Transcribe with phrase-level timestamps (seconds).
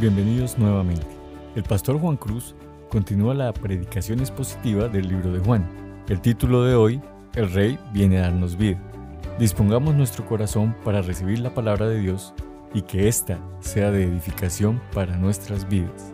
[0.00, 1.06] Bienvenidos nuevamente.
[1.54, 2.56] El pastor Juan Cruz
[2.90, 5.64] continúa la predicación expositiva del libro de Juan.
[6.08, 7.00] El título de hoy,
[7.36, 8.76] El Rey viene a darnos vida.
[9.38, 12.34] Dispongamos nuestro corazón para recibir la palabra de Dios
[12.74, 16.12] y que ésta sea de edificación para nuestras vidas.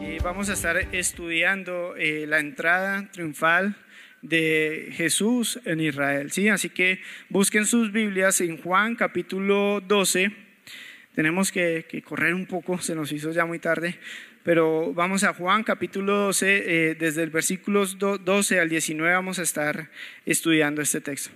[0.00, 3.74] Eh, vamos a estar estudiando eh, la entrada triunfal
[4.22, 6.30] de Jesús en Israel.
[6.30, 6.50] ¿sí?
[6.50, 7.00] Así que
[7.30, 10.45] busquen sus Biblias en Juan capítulo 12.
[11.16, 13.98] Tenemos que, correr un poco, se nos hizo ya muy tarde,
[14.44, 19.42] pero vamos a Juan capítulo 12, eh, desde el versículo 12 al 19 vamos a
[19.42, 19.90] estar
[20.26, 21.30] estudiando este texto.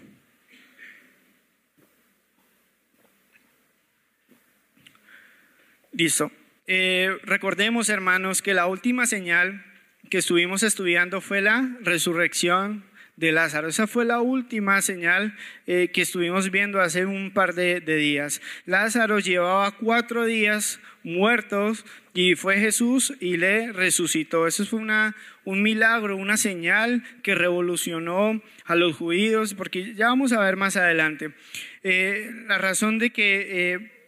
[5.93, 6.31] Listo.
[6.67, 9.65] Eh, recordemos, hermanos, que la última señal
[10.11, 12.85] que estuvimos estudiando fue la resurrección
[13.21, 13.69] de Lázaro.
[13.69, 18.41] Esa fue la última señal eh, que estuvimos viendo hace un par de, días.
[18.65, 24.47] Lázaro llevaba cuatro días muertos y fue Jesús y le resucitó.
[24.47, 30.33] Eso fue una, un milagro, una señal que revolucionó a los judíos, porque ya vamos
[30.33, 31.33] a ver más adelante.
[31.83, 33.75] Eh, la razón de que...
[33.75, 34.00] Eh,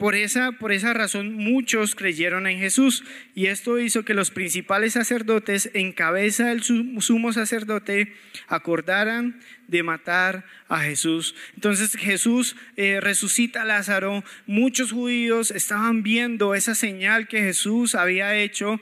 [0.00, 4.94] por esa, por esa razón muchos creyeron en Jesús y esto hizo que los principales
[4.94, 8.14] sacerdotes en cabeza del sumo sacerdote
[8.48, 11.34] acordaran de matar a Jesús.
[11.54, 18.34] Entonces Jesús eh, resucita a Lázaro, muchos judíos estaban viendo esa señal que Jesús había
[18.34, 18.80] hecho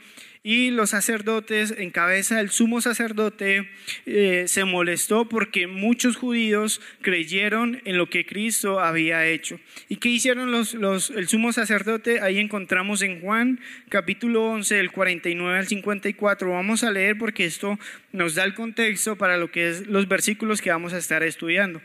[0.51, 3.69] y los sacerdotes, en cabeza del sumo sacerdote,
[4.07, 9.61] eh, se molestó porque muchos judíos creyeron en lo que Cristo había hecho.
[9.91, 12.23] ¿Y qué hicieron los, los, el sumo sacerdote?
[12.23, 13.61] Ahí encontramos en Juan
[13.91, 16.51] capítulo 11, del 49 al 54.
[16.51, 17.79] Vamos a leer porque esto
[18.13, 21.83] nos da el contexto para lo que es los versículos que vamos a estar estudiando.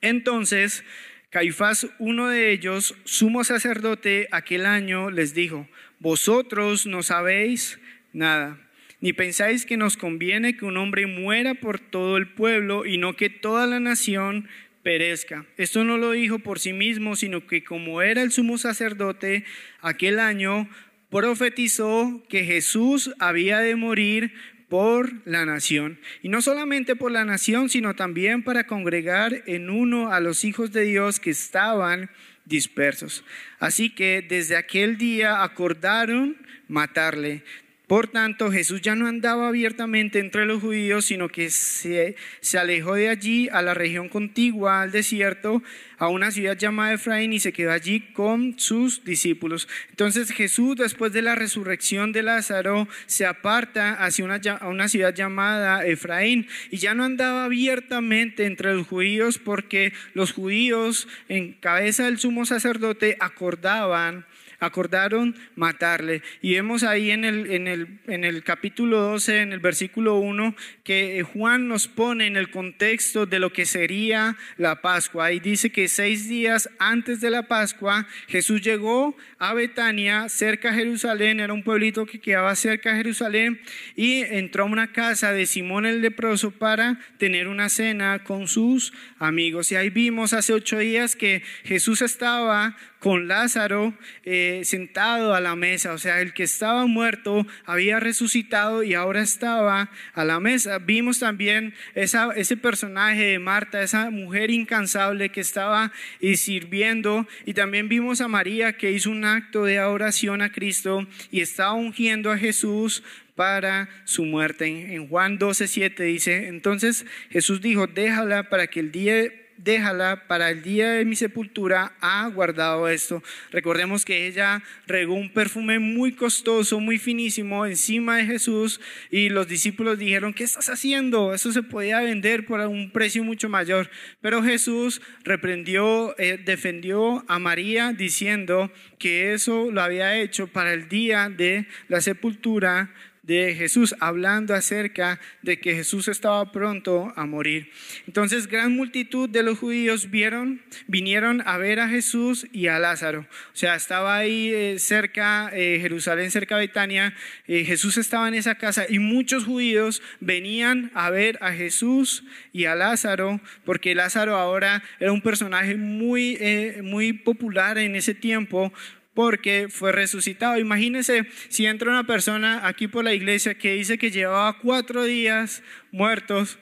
[0.00, 0.82] Entonces,
[1.30, 5.68] Caifás, uno de ellos, sumo sacerdote, aquel año les dijo,
[6.00, 7.78] vosotros no sabéis
[8.12, 8.58] nada,
[9.00, 13.14] ni pensáis que nos conviene que un hombre muera por todo el pueblo y no
[13.14, 14.48] que toda la nación
[14.82, 15.46] perezca.
[15.56, 19.44] Esto no lo dijo por sí mismo, sino que como era el sumo sacerdote,
[19.82, 20.68] aquel año
[21.10, 24.34] profetizó que Jesús había de morir
[24.70, 25.98] por la nación.
[26.22, 30.72] Y no solamente por la nación, sino también para congregar en uno a los hijos
[30.72, 32.08] de Dios que estaban
[32.46, 33.24] dispersos.
[33.58, 36.36] Así que desde aquel día acordaron
[36.68, 37.42] matarle.
[37.90, 42.94] Por tanto, Jesús ya no andaba abiertamente entre los judíos, sino que se, se, alejó
[42.94, 45.60] de allí a la región contigua, al desierto,
[45.98, 49.66] a una ciudad llamada Efraín, y se quedó allí con sus discípulos.
[49.88, 55.12] Entonces Jesús, después de la resurrección de Lázaro, se aparta hacia una, a una ciudad
[55.12, 62.04] llamada Efraín, y ya no andaba abiertamente entre los judíos, porque los judíos, en cabeza
[62.04, 64.26] del sumo sacerdote, acordaban
[64.60, 66.22] acordaron matarle.
[66.42, 70.54] Y vemos ahí en el, en el, en el capítulo 12, en el versículo 1,
[70.84, 75.26] que Juan nos pone en el contexto de lo que sería la Pascua.
[75.26, 80.74] Ahí dice que seis días antes de la Pascua, Jesús llegó a Betania, cerca a
[80.74, 83.60] Jerusalén, era un pueblito que quedaba cerca de Jerusalén,
[83.96, 88.92] y entró a una casa de Simón el leproso para tener una cena con sus
[89.18, 89.72] amigos.
[89.72, 93.94] Y ahí vimos hace ocho días que Jesús estaba con Lázaro
[94.24, 99.22] eh, sentado a la mesa, o sea, el que estaba muerto había resucitado y ahora
[99.22, 100.78] estaba a la mesa.
[100.78, 107.88] Vimos también ese personaje de Marta, esa mujer incansable que estaba y sirviendo, y también
[107.88, 112.38] vimos a María que hizo un acto de oración a Cristo y estaba ungiendo a
[112.38, 113.02] Jesús
[113.34, 114.66] para su muerte.
[114.94, 119.32] En Juan 12, 7 dice, entonces Jesús dijo, déjala para que el día
[119.62, 123.22] déjala para el día de mi sepultura, ha guardado esto.
[123.50, 129.48] Recordemos que ella regó un perfume muy costoso, muy finísimo encima de Jesús y los
[129.48, 131.34] discípulos dijeron, ¿qué estás haciendo?
[131.34, 133.90] Eso se podía vender por un precio mucho mayor.
[134.20, 140.88] Pero Jesús reprendió, eh, defendió a María diciendo que eso lo había hecho para el
[140.88, 142.92] día de la sepultura
[143.36, 147.70] de Jesús, hablando acerca de que Jesús estaba pronto a morir.
[148.08, 153.20] Entonces, gran multitud de los judíos vieron, vinieron a ver a Jesús y a Lázaro.
[153.20, 157.14] O sea, estaba ahí eh, cerca, eh, Jerusalén, cerca de Betania.
[157.46, 162.64] Eh, Jesús estaba en esa casa y muchos judíos venían a ver a Jesús y
[162.64, 166.36] a Lázaro, porque Lázaro ahora era un personaje muy,
[166.82, 168.72] muy popular en ese tiempo
[169.14, 170.58] porque fue resucitado.
[170.58, 175.62] Imagínense si entra una persona aquí por la iglesia que dice que llevaba cuatro días
[175.90, 176.58] muertos.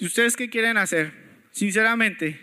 [0.00, 1.12] ¿Ustedes qué quieren hacer?
[1.52, 2.40] Sinceramente,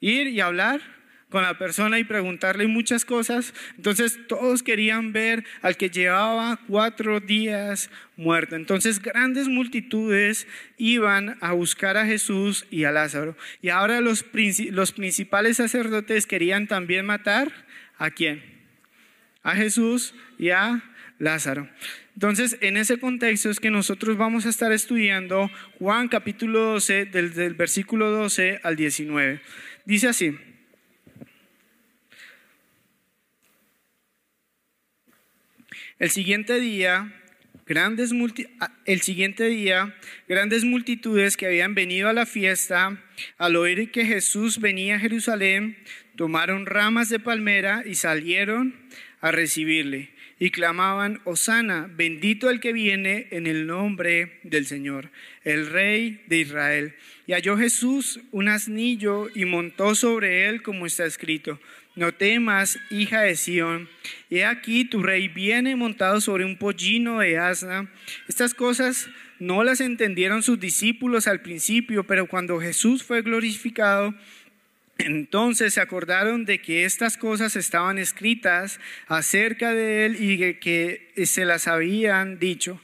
[0.00, 0.80] ir y hablar.
[1.28, 3.52] con la persona y preguntarle muchas cosas.
[3.76, 8.54] Entonces todos querían ver al que llevaba cuatro días muerto.
[8.54, 10.46] Entonces grandes multitudes
[10.78, 13.36] iban a buscar a Jesús y a Lázaro.
[13.60, 14.24] Y ahora los,
[14.70, 17.65] los principales sacerdotes querían también matar
[17.98, 18.42] a quién?
[19.42, 20.82] A Jesús y a
[21.18, 21.68] Lázaro.
[22.14, 27.34] Entonces, en ese contexto es que nosotros vamos a estar estudiando Juan capítulo 12, del,
[27.34, 29.40] del versículo 12 al 19.
[29.84, 30.36] Dice así.
[35.98, 37.10] El siguiente día,
[37.64, 38.12] grandes
[38.60, 39.94] ah, el siguiente día,
[40.28, 43.02] grandes multitudes que habían venido a la fiesta,
[43.38, 45.78] al oír que Jesús venía a Jerusalén,
[46.16, 48.74] tomaron ramas de palmera y salieron
[49.20, 55.10] a recibirle y clamaban, Osana, bendito el que viene en el nombre del Señor,
[55.44, 56.94] el Rey de Israel.
[57.26, 61.58] Y halló Jesús un asnillo y montó sobre él como está escrito,
[61.94, 63.88] no temas, hija de Sión,
[64.28, 67.90] he aquí tu rey viene montado sobre un pollino de asna.
[68.28, 69.08] Estas cosas
[69.38, 74.14] no las entendieron sus discípulos al principio, pero cuando Jesús fue glorificado,
[74.98, 81.44] entonces se acordaron de que estas cosas estaban escritas acerca de él y que, se
[81.44, 82.80] las habían dicho.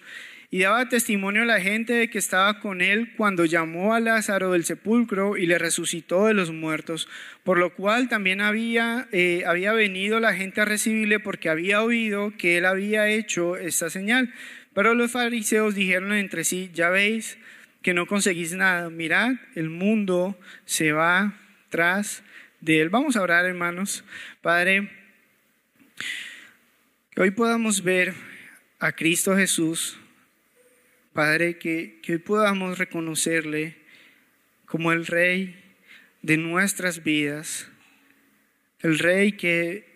[0.50, 4.53] Y daba testimonio a la gente de que estaba con él cuando llamó a Lázaro
[4.53, 7.09] del sepulcro y le resucitó de los muertos,
[7.43, 12.35] por lo cual también había, eh, había venido la gente a recibirle porque había oído
[12.37, 14.35] que él había hecho esta señal.
[14.75, 17.38] Pero los fariseos dijeron entre sí, ya veis
[17.81, 21.35] que no conseguís nada, mirad, el mundo se va
[22.60, 22.90] de Él.
[22.90, 24.04] Vamos a orar, hermanos.
[24.42, 24.90] Padre,
[27.10, 28.12] que hoy podamos ver
[28.78, 29.98] a Cristo Jesús.
[31.14, 33.78] Padre, que, que hoy podamos reconocerle
[34.66, 35.56] como el Rey
[36.20, 37.69] de nuestras vidas.
[38.80, 39.86] El Rey que,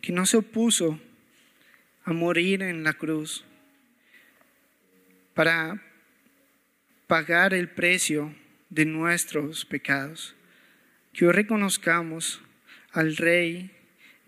[0.00, 1.00] que no se opuso
[2.02, 3.44] a morir en la cruz
[5.32, 5.80] para
[7.06, 8.34] pagar el precio
[8.68, 10.35] de nuestros pecados
[11.16, 12.42] que hoy reconozcamos
[12.92, 13.70] al Rey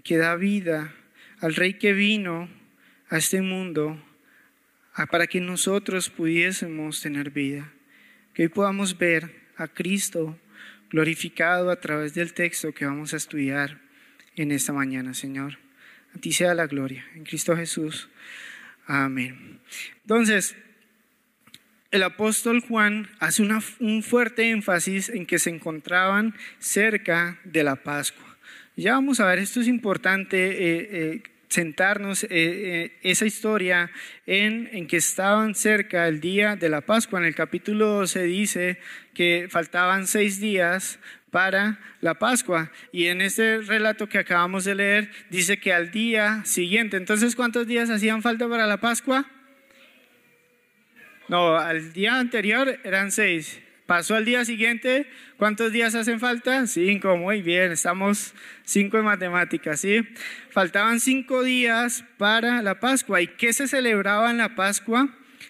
[0.02, 0.94] que da vida,
[1.40, 2.48] al Rey que vino
[3.10, 4.02] a este mundo
[5.10, 7.70] para que nosotros pudiésemos tener vida.
[8.32, 10.38] Que hoy podamos ver a Cristo
[10.88, 13.82] glorificado a través del texto que vamos a estudiar
[14.34, 15.58] en esta mañana, Señor.
[16.16, 17.06] A ti sea la gloria.
[17.14, 18.08] En Cristo Jesús.
[18.86, 19.60] Amén.
[20.00, 20.56] Entonces,
[21.90, 23.42] el apóstol Juan hace
[23.80, 28.36] un fuerte énfasis en que se encontraban cerca de la Pascua.
[28.76, 33.90] Ya vamos a ver, esto es importante, eh, eh, sentarnos eh, esa historia
[34.26, 37.18] en, en, que estaban cerca el día de la Pascua.
[37.18, 38.78] En el capítulo 12 dice
[39.14, 40.98] que faltaban seis días
[41.30, 42.70] para la Pascua.
[42.92, 47.66] Y en este relato que acabamos de leer dice que al día siguiente, entonces ¿cuántos
[47.66, 49.26] días hacían falta para la Pascua?
[51.28, 53.60] No, al día anterior eran seis.
[53.84, 56.66] Pasó al día siguiente, ¿cuántos días hacen falta?
[56.66, 58.34] Cinco, muy bien, estamos
[58.64, 60.06] cinco en matemáticas, ¿sí?
[60.50, 63.20] Faltaban cinco días para la Pascua.
[63.20, 65.08] ¿Y qué se celebraba en la Pascua?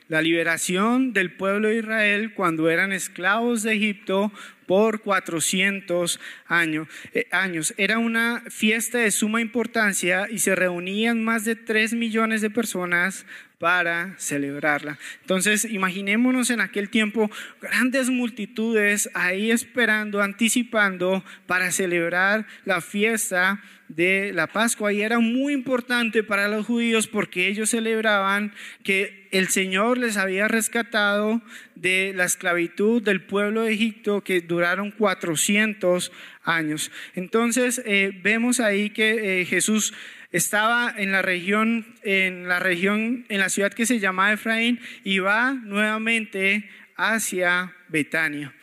[0.09, 4.33] La liberación del pueblo de Israel cuando eran esclavos de Egipto
[4.67, 7.75] por 400 años, eh, años.
[7.77, 13.27] Era una fiesta de suma importancia y se reunían más de 3 millones de personas
[13.59, 14.99] para celebrarla.
[15.21, 24.33] Entonces, imaginémonos en aquel tiempo grandes multitudes ahí esperando, anticipando para celebrar la fiesta de
[24.35, 28.53] la Pascua y era muy importante para los judíos porque ellos celebraban
[28.85, 31.41] que el Señor les había rescatado
[31.75, 36.13] de la esclavitud del pueblo de Egipto que duraron 400
[36.45, 36.91] años.
[37.15, 39.95] Entonces eh, vemos ahí que eh, Jesús
[40.31, 45.19] estaba en la región, en la región, en la ciudad que se llama Efraín y
[45.21, 48.55] va nuevamente hacia Betania.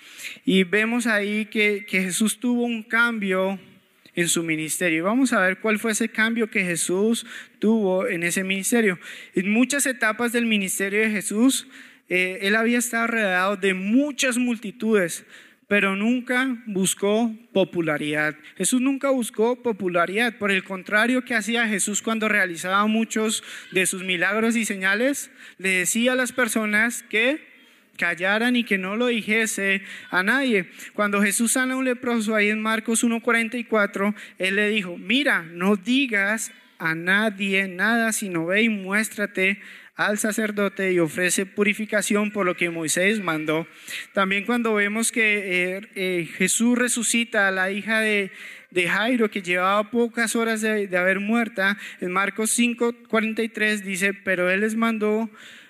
[0.43, 3.59] Y vemos ahí que, que Jesús tuvo un cambio
[4.15, 5.03] en su ministerio.
[5.03, 7.25] Vamos a ver cuál fue ese cambio que Jesús
[7.59, 8.99] tuvo en ese ministerio.
[9.33, 11.67] En muchas etapas del ministerio de Jesús,
[12.07, 15.25] eh, él había estado rodeado de muchas multitudes,
[15.67, 18.35] pero nunca buscó popularidad.
[18.57, 20.37] Jesús nunca buscó popularidad.
[20.37, 25.31] Por el contrario, que hacía Jesús cuando realizaba muchos de sus milagros y señales?
[25.57, 27.55] Le decía a las personas que
[27.97, 29.81] callaran y que no lo dijese
[30.11, 30.69] a nadie.
[30.93, 35.75] Cuando Jesús sana a un leproso ahí en Marcos 1.44, Él le dijo, mira, no
[35.75, 39.59] digas a nadie nada, sino ve y muéstrate
[39.95, 43.67] al sacerdote y ofrece purificación por lo que Moisés mandó.
[44.13, 48.31] También cuando vemos que eh, eh, Jesús resucita a la hija de,
[48.71, 54.49] de Jairo que llevaba pocas horas de, de haber muerta, en Marcos 5:43 dice, pero
[54.49, 55.29] él les mandó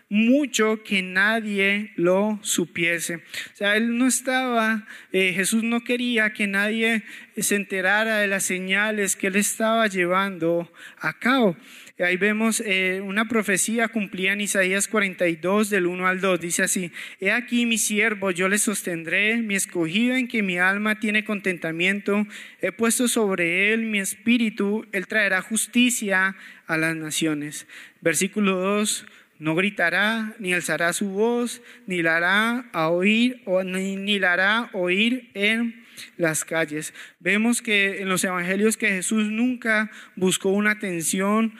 [0.09, 3.15] mucho que nadie lo supiese.
[3.15, 7.03] O sea, él no estaba, eh, Jesús no quería que nadie
[7.37, 11.57] se enterara de las señales que él estaba llevando a cabo.
[11.97, 16.41] Ahí vemos eh, una profecía cumplida en Isaías 42 del 1 al 2.
[16.41, 20.99] Dice así, he aquí mi siervo, yo le sostendré, mi escogido en que mi alma
[20.99, 22.27] tiene contentamiento,
[22.61, 26.35] he puesto sobre él mi espíritu, él traerá justicia
[26.67, 27.65] a las naciones.
[28.01, 29.05] Versículo 2.
[29.37, 34.31] No gritará, ni alzará su voz, ni la hará a oír, o ni, ni la
[34.31, 35.85] hará oír en
[36.17, 36.93] las calles.
[37.19, 41.53] Vemos que en los evangelios que Jesús nunca buscó una atención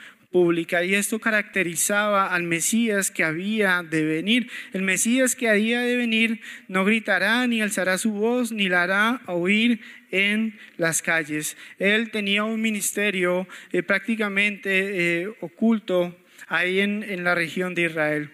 [0.84, 4.50] y esto caracterizaba al Mesías que había de venir.
[4.72, 9.22] El Mesías que había de venir no gritará ni alzará su voz ni la hará
[9.26, 11.56] oír en las calles.
[11.78, 16.14] Él tenía un ministerio eh, prácticamente eh, oculto
[16.48, 18.30] ahí en, la región de Israel.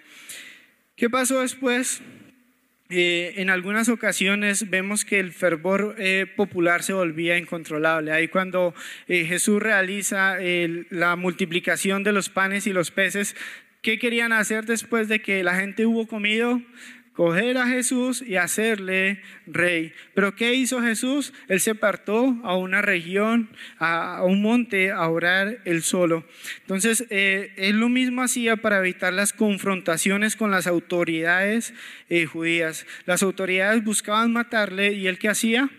[0.96, 2.02] ¿Qué pasó después?
[2.94, 8.12] Eh, en algunas ocasiones vemos que el fervor eh, popular se volvía incontrolable.
[8.12, 8.74] Ahí cuando
[9.08, 10.36] eh, Jesús realiza
[10.90, 13.34] la multiplicación de los panes y los peces,
[13.80, 16.60] ¿qué querían hacer después de que la gente hubo comido?
[17.12, 19.92] Coger a Jesús y hacerle rey.
[20.14, 21.32] Pero ¿qué hizo Jesús?
[21.48, 26.24] Él se partó a una región, a, un monte, a orar él solo.
[26.60, 31.74] Entonces, eh, él lo mismo hacía para evitar las confrontaciones con las autoridades
[32.08, 32.86] eh, judías.
[33.04, 35.70] Las autoridades buscaban matarle y él qué hacía?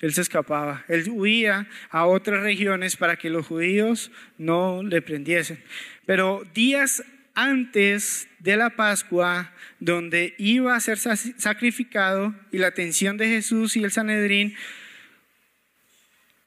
[0.00, 5.62] Él se escapaba, él huía a otras regiones para que los judíos no le prendiesen.
[6.06, 7.04] Pero días
[7.40, 13.82] antes de la Pascua, donde iba a ser sacrificado y la atención de Jesús y
[13.82, 14.54] el Sanedrín,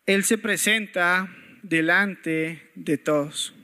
[0.05, 3.55] Él se presenta delante de todos.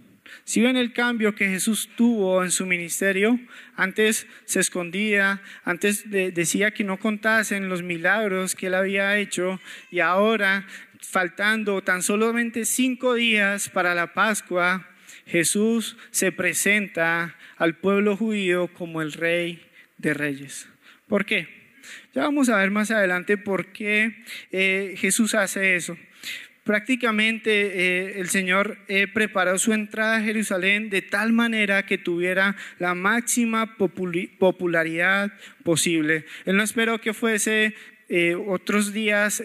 [0.43, 3.39] Si ven el cambio que Jesús tuvo en su ministerio,
[3.75, 9.59] antes se escondía, antes decía que no contasen los milagros que él había hecho
[9.91, 10.65] y ahora,
[10.99, 14.87] faltando tan solamente cinco días para la Pascua,
[15.29, 19.61] Jesús se presenta al pueblo judío como el rey
[19.97, 20.67] de reyes.
[21.07, 21.47] ¿Por qué?
[22.13, 24.15] Ya vamos a ver más adelante por qué
[24.51, 25.97] eh, Jesús hace eso.
[26.63, 32.55] Prácticamente eh, el Señor eh, preparó su entrada a Jerusalén de tal manera que tuviera
[32.79, 35.33] la máxima popularidad
[35.63, 36.25] posible.
[36.45, 37.75] Él no esperó que fuese
[38.47, 39.43] otros días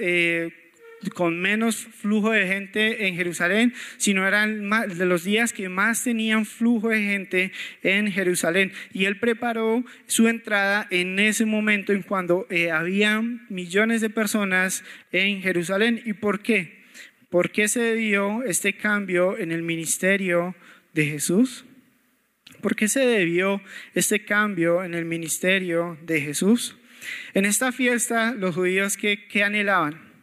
[1.10, 6.46] con menos flujo de gente en Jerusalén, sino eran de los días que más tenían
[6.46, 8.72] flujo de gente en Jerusalén.
[8.92, 14.84] Y él preparó su entrada en ese momento, en cuando eh, había millones de personas
[15.12, 16.02] en Jerusalén.
[16.04, 16.84] ¿Y por qué?
[17.30, 20.54] ¿Por qué se dio este cambio en el ministerio
[20.92, 21.64] de Jesús?
[22.60, 23.60] ¿Por qué se debió
[23.94, 26.76] este cambio en el ministerio de Jesús?
[27.34, 30.13] En esta fiesta, los judíos que anhelaban,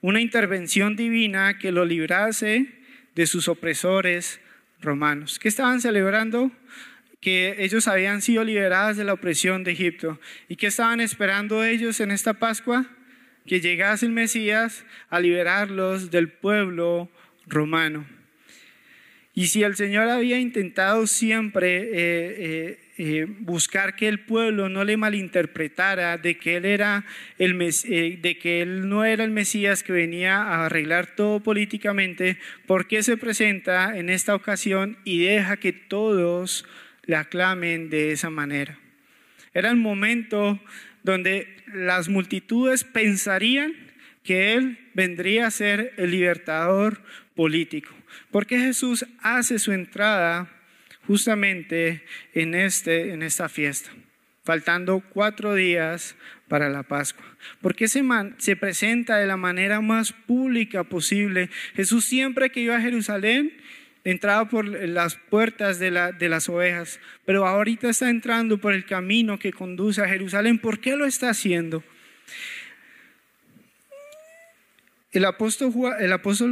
[0.00, 2.66] una intervención divina que lo librase
[3.14, 4.40] de sus opresores
[4.80, 5.38] romanos.
[5.38, 6.52] ¿Qué estaban celebrando?
[7.20, 10.20] Que ellos habían sido liberados de la opresión de Egipto.
[10.48, 12.86] ¿Y qué estaban esperando ellos en esta Pascua?
[13.46, 17.10] Que llegase el Mesías a liberarlos del pueblo
[17.46, 18.17] romano.
[19.38, 24.82] Y si el Señor había intentado siempre eh, eh, eh, buscar que el pueblo no
[24.82, 27.04] le malinterpretara de que él era
[27.38, 32.88] el de que él no era el Mesías que venía a arreglar todo políticamente, ¿por
[32.88, 36.66] qué se presenta en esta ocasión y deja que todos
[37.06, 38.76] le aclamen de esa manera?
[39.54, 40.58] Era el momento
[41.04, 43.72] donde las multitudes pensarían
[44.24, 47.00] que él vendría a ser el libertador
[47.36, 47.97] político.
[48.30, 50.48] ¿Por qué Jesús hace su entrada
[51.06, 53.90] justamente en, este, en esta fiesta?
[54.44, 56.16] Faltando cuatro días
[56.48, 57.24] para la Pascua.
[57.60, 58.02] ¿Por qué se,
[58.38, 61.50] se presenta de la manera más pública posible?
[61.74, 63.52] Jesús siempre que iba a Jerusalén
[64.04, 68.86] entraba por las puertas de, la, de, las ovejas, pero ahorita está entrando por el
[68.86, 70.58] camino que conduce a Jerusalén.
[70.58, 71.84] ¿Por qué lo está haciendo?
[75.10, 75.72] El apóstol,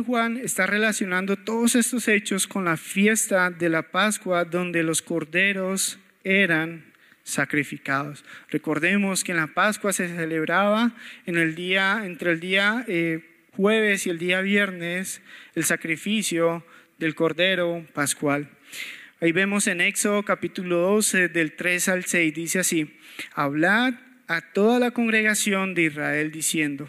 [0.03, 5.99] Juan, está relacionando todos estos hechos con la fiesta de la Pascua donde los corderos
[6.25, 6.87] eran
[7.23, 8.25] sacrificados.
[8.49, 10.93] Recordemos que en la Pascua se celebraba
[11.27, 15.21] en el día, entre el día eh, jueves y el día viernes
[15.55, 16.65] el sacrificio
[16.99, 18.49] del cordero pascual.
[19.21, 22.97] Ahí vemos en Éxodo capítulo 12 del 3 al 6, dice así,
[23.35, 23.93] hablad
[24.29, 26.89] a toda la congregación de Israel diciendo,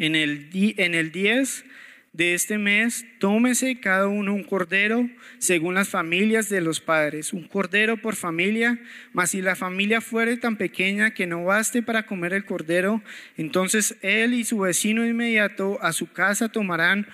[0.00, 1.64] en el, en el 10
[2.12, 7.46] de este mes, tómese cada uno un cordero según las familias de los padres, un
[7.46, 8.80] cordero por familia,
[9.12, 13.02] mas si la familia fuere tan pequeña que no baste para comer el cordero,
[13.36, 17.06] entonces él y su vecino inmediato a su casa tomarán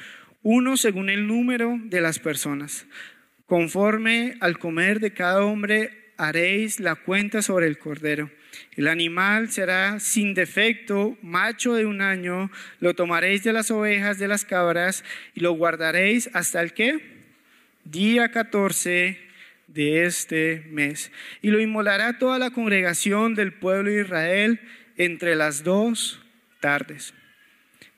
[0.43, 2.87] uno según el número de las personas.
[3.47, 8.31] Conforme al comer de cada hombre haréis la cuenta sobre el cordero.
[8.77, 14.29] El animal será sin defecto, macho de un año, lo tomaréis de las ovejas, de
[14.29, 17.01] las cabras, y lo guardaréis hasta el qué?
[17.85, 19.19] Día 14
[19.69, 21.11] de este mes.
[21.43, 24.61] Y lo inmolará toda la congregación del pueblo de Israel
[24.97, 26.23] entre las dos
[26.61, 27.15] tardes.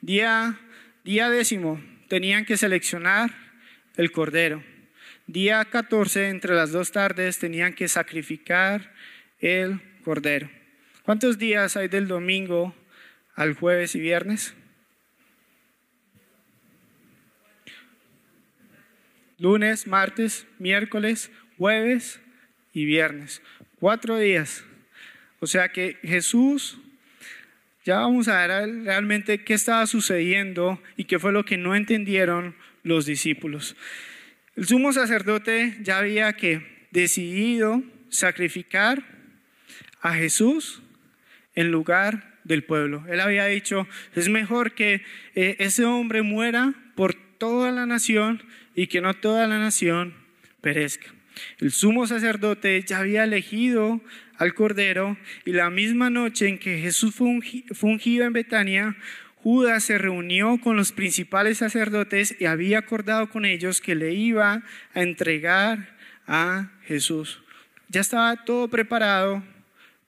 [0.01, 0.59] Día,
[1.03, 3.31] día décimo, tenían que seleccionar
[3.97, 4.63] el cordero.
[5.27, 8.93] Día 14, entre las dos tardes, tenían que sacrificar
[9.39, 9.88] el cordero.
[11.03, 12.73] ¿Cuántos días hay del domingo
[13.35, 14.55] al jueves y viernes?
[19.37, 22.19] Lunes, martes, miércoles, jueves
[22.73, 23.43] y viernes.
[23.79, 24.63] Cuatro días.
[25.41, 26.79] O sea que Jesús,
[27.85, 32.55] ya vamos a ver realmente qué estaba sucediendo y qué fue lo que no entendieron
[32.81, 33.75] los discípulos.
[34.55, 39.18] El sumo sacerdote ya había que decidido sacrificar
[40.01, 40.81] a Jesús
[41.55, 43.03] en lugar del pueblo.
[43.09, 45.03] Él había dicho, es mejor que
[45.35, 48.43] eh, ese hombre muera por toda la nación
[48.75, 50.13] y que no toda la nación
[50.61, 51.07] perezca.
[51.59, 54.01] El sumo sacerdote ya había elegido
[54.37, 58.95] al Cordero y la misma noche en que Jesús fue en Betania,
[59.35, 64.63] Judas se reunió con los principales sacerdotes y había acordado con ellos que le iba
[64.93, 65.95] a entregar
[66.27, 67.41] a Jesús.
[67.87, 69.41] Ya estaba todo preparado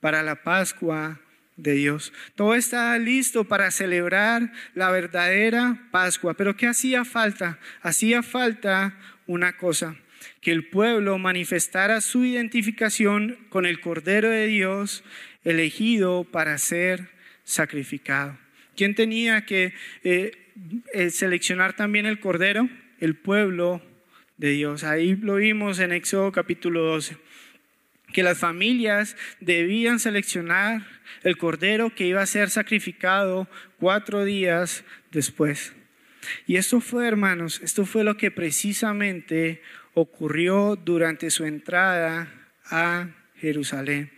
[0.01, 1.21] para la Pascua
[1.55, 2.11] de Dios.
[2.35, 6.33] Todo estaba listo para celebrar la verdadera Pascua.
[6.33, 7.59] Pero ¿qué hacía falta?
[7.81, 9.95] Hacía falta una cosa,
[10.41, 15.03] que el pueblo manifestara su identificación con el Cordero de Dios
[15.43, 17.09] elegido para ser
[17.43, 18.37] sacrificado.
[18.75, 20.31] ¿Quién tenía que eh,
[20.93, 22.69] eh, seleccionar también el Cordero?
[22.99, 23.81] El pueblo
[24.37, 24.83] de Dios.
[24.83, 27.17] Ahí lo vimos en Éxodo capítulo 12
[28.11, 30.85] que las familias debían seleccionar
[31.23, 33.47] el cordero que iba a ser sacrificado
[33.77, 35.73] cuatro días después.
[36.45, 39.61] Y esto fue, hermanos, esto fue lo que precisamente
[39.93, 42.31] ocurrió durante su entrada
[42.65, 44.11] a Jerusalén.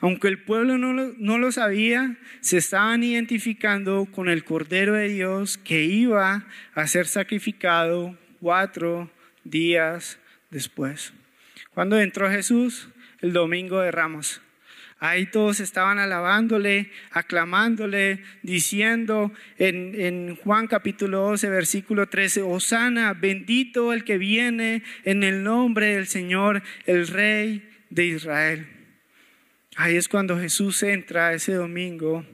[0.00, 5.08] Aunque el pueblo no lo, no lo, sabía, se estaban identificando con el Cordero de
[5.08, 9.10] Dios que iba a ser sacrificado cuatro
[9.44, 10.18] días
[10.50, 11.14] después.
[11.72, 12.88] Cuando entró Jesús,
[13.20, 14.40] el domingo de Ramos.
[14.98, 23.92] Ahí todos estaban alabándole, aclamándole, diciendo en, en, Juan capítulo 12, versículo 13, Osana, bendito
[23.92, 28.66] el que viene en el nombre del Señor, el Rey de Israel.
[29.76, 32.24] Ahí es cuando Jesús entra ese domingo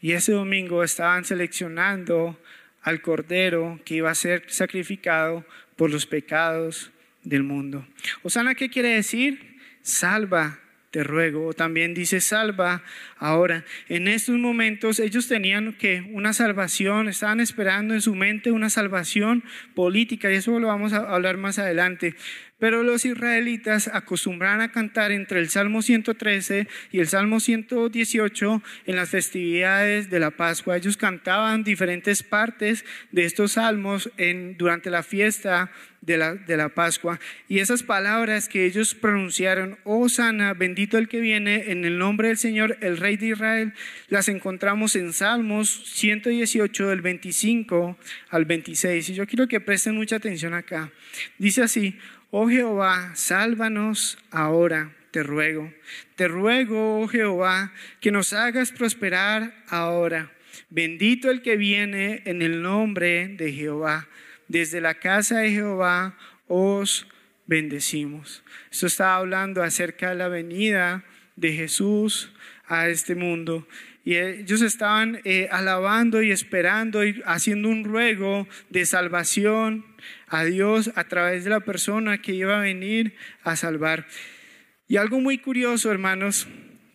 [0.00, 2.40] y ese domingo estaban seleccionando
[2.82, 5.44] al Cordero que iba a ser sacrificado
[5.76, 6.90] por los pecados
[7.22, 7.86] del mundo.
[8.22, 9.49] Osana, ¿qué quiere decir?
[9.82, 10.58] Salva,
[10.90, 11.46] te ruego.
[11.46, 12.82] O también dice, salva
[13.20, 13.64] ahora.
[13.88, 19.44] En estos momentos ellos tenían que una salvación, estaban esperando en su mente una salvación
[19.74, 22.16] política, y eso lo vamos a hablar más adelante.
[22.58, 28.96] Pero los israelitas acostumbraban a cantar entre el Salmo 113 y el Salmo 118 en
[28.96, 30.76] las festividades de la Pascua.
[30.76, 34.10] Ellos cantaban diferentes partes de estos salmos
[34.58, 35.70] durante la fiesta
[36.02, 37.18] de la, de la Pascua.
[37.48, 42.28] Y esas palabras que ellos pronunciaron, oh sana, bendito el que viene, en el nombre
[42.28, 43.72] del Señor, el Rey de Israel,
[44.08, 47.98] las encontramos en Salmos 118 del 25
[48.30, 49.10] al 26.
[49.10, 50.90] Y yo quiero que presten mucha atención acá.
[51.38, 51.98] Dice así,
[52.30, 55.72] Oh Jehová, sálvanos ahora, te ruego.
[56.14, 60.30] Te ruego, oh Jehová, que nos hagas prosperar ahora.
[60.68, 64.08] Bendito el que viene en el nombre de Jehová.
[64.46, 67.08] Desde la casa de Jehová os
[67.46, 68.44] bendecimos.
[68.70, 72.32] Esto está hablando acerca de la venida de Jesús
[72.70, 73.66] a este mundo.
[74.04, 79.84] Y ellos estaban eh, alabando y esperando y haciendo un ruego de salvación
[80.28, 84.06] a Dios a través de la persona que iba a venir a salvar.
[84.88, 86.48] Y algo muy curioso, hermanos,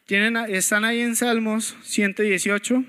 [0.05, 2.83] tienen, están ahí en Salmos 118.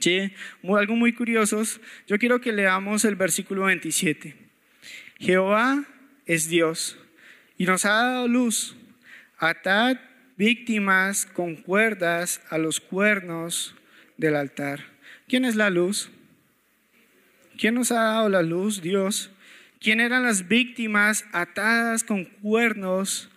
[0.00, 0.32] Sí,
[0.64, 1.62] algo muy curioso.
[2.08, 4.34] Yo quiero que leamos el versículo 27.
[5.20, 5.84] Jehová
[6.26, 6.98] es Dios
[7.56, 8.76] y nos ha dado luz.
[9.38, 9.98] Atad
[10.36, 13.74] víctimas con cuerdas a los cuernos
[14.16, 14.80] del altar.
[15.28, 16.10] ¿Quién es la luz?
[17.58, 18.82] ¿Quién nos ha dado la luz?
[18.82, 19.30] Dios.
[19.80, 23.30] ¿Quién eran las víctimas atadas con cuernos,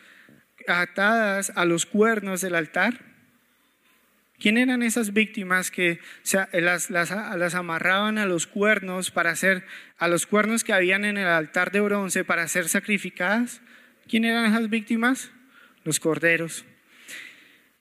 [0.67, 3.01] atadas a los cuernos del altar?
[4.37, 5.99] ¿Quién eran esas víctimas que
[6.51, 9.65] las, amarraban a los cuernos para hacer,
[9.97, 13.61] a los cuernos que habían en el altar de bronce para ser sacrificadas?
[14.07, 15.31] ¿Quién eran esas víctimas?
[15.83, 16.65] Los corderos.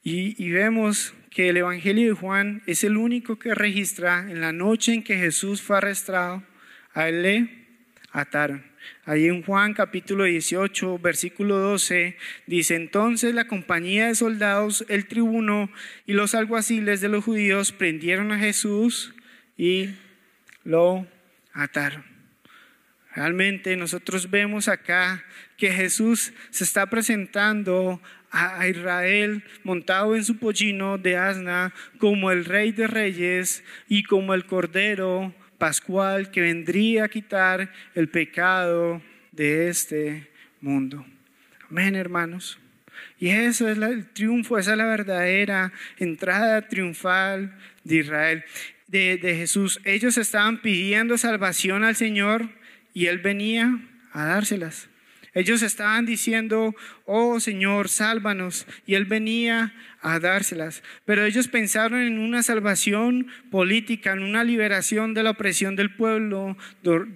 [0.06, 4.92] Y, vemos que el Evangelio de Juan es el único que registra en la noche
[4.92, 6.42] en que Jesús fue arrestado,
[6.92, 7.48] a él le
[8.12, 8.62] ataron.
[9.06, 15.70] Ahí en Juan capítulo 18, versículo 12, dice, entonces la compañía de soldados, el tribuno
[16.04, 19.14] y los alguaciles de los judíos prendieron a Jesús
[19.56, 19.88] y
[20.64, 21.06] lo
[21.54, 22.04] ataron.
[23.14, 25.24] Realmente nosotros vemos acá
[25.56, 28.02] que Jesús se está presentando
[28.34, 34.34] a Israel montado en su pollino de asna como el rey de reyes y como
[34.34, 40.28] el cordero pascual que vendría a quitar el pecado de este
[40.60, 41.06] mundo.
[41.70, 42.58] Amén, hermanos.
[43.18, 48.44] Y eso es el triunfo, esa es la verdadera entrada triunfal de Israel,
[48.88, 49.80] de, de Jesús.
[49.84, 52.48] Ellos estaban pidiendo salvación al Señor
[52.92, 53.78] y Él venía
[54.12, 54.88] a dárselas.
[55.34, 56.74] Ellos estaban diciendo,
[57.06, 58.66] oh Señor, sálvanos.
[58.86, 60.82] Y Él venía a dárselas.
[61.04, 66.56] Pero ellos pensaron en una salvación política, en una liberación de la opresión del pueblo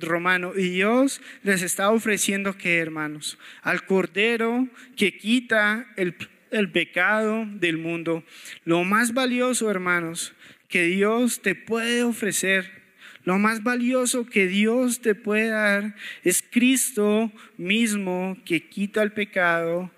[0.01, 0.53] romano.
[0.57, 6.17] Y Dios les está ofreciendo que, hermanos, al Cordero que quita el,
[6.51, 8.25] el pecado del mundo.
[8.65, 10.35] Lo más valioso, hermanos,
[10.69, 12.88] que Dios te puede ofrecer
[13.29, 19.91] lo más valioso que Dios te puede dar es Cristo mismo que quita el pecado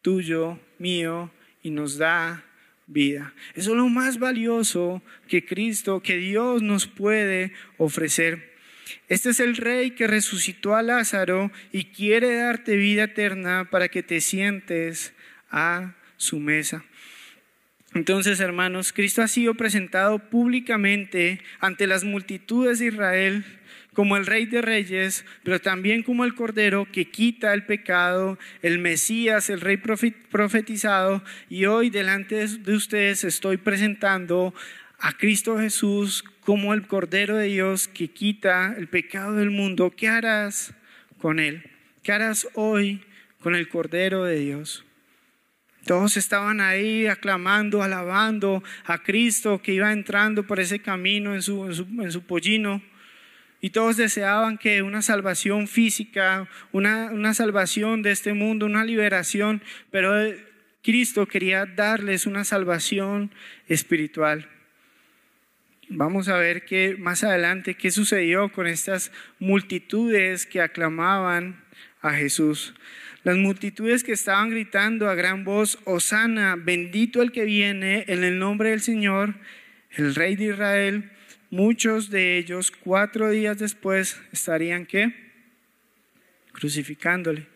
[0.00, 1.30] tuyo, mío,
[1.62, 2.42] y nos da
[2.86, 3.34] vida.
[3.54, 8.56] Eso es lo más valioso que Cristo, que Dios nos puede ofrecer.
[9.10, 14.02] Este es el rey que resucitó a Lázaro y quiere darte vida eterna para que
[14.02, 15.12] te sientes
[15.50, 16.82] a su mesa.
[17.94, 23.44] Entonces, hermanos, Cristo ha sido presentado públicamente ante las multitudes de Israel
[23.94, 28.78] como el Rey de Reyes, pero también como el Cordero que quita el pecado, el
[28.78, 34.54] Mesías, el Rey profetizado, y hoy delante de ustedes estoy presentando
[35.00, 39.92] a Cristo Jesús como el Cordero de Dios que quita el pecado del mundo.
[39.96, 40.74] ¿Qué harás
[41.18, 41.64] con él?
[42.02, 43.02] ¿Qué harás hoy
[43.40, 44.84] con el Cordero de Dios?
[45.86, 52.22] Todos estaban ahí aclamando, alabando a Cristo que iba entrando por ese camino en su,
[52.26, 52.82] pollino.
[53.60, 59.62] Y todos deseaban que una salvación física, una, una salvación de este mundo, una liberación,
[59.90, 60.14] pero
[60.82, 63.30] Cristo quería darles una salvación
[63.68, 64.48] espiritual.
[65.88, 71.64] Vamos a ver que más adelante qué sucedió con estas multitudes que aclamaban
[72.00, 72.74] a Jesús.
[73.22, 78.38] Las multitudes que estaban gritando a gran voz, Osana, bendito el que viene en el
[78.38, 79.34] nombre del Señor,
[79.90, 81.10] el Rey de Israel,
[81.50, 85.14] muchos de ellos cuatro días después estarían qué?
[86.52, 87.46] Crucificándole.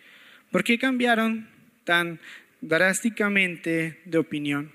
[0.50, 1.48] ¿Por qué cambiaron
[1.84, 2.20] tan
[2.60, 4.70] drásticamente de opinión?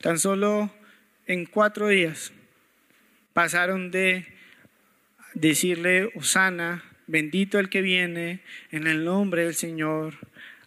[0.00, 0.74] Tan solo
[1.26, 2.32] en cuatro días
[3.34, 4.26] pasaron de
[5.34, 8.40] decirle Osana bendito el que viene
[8.70, 10.14] en el nombre del Señor,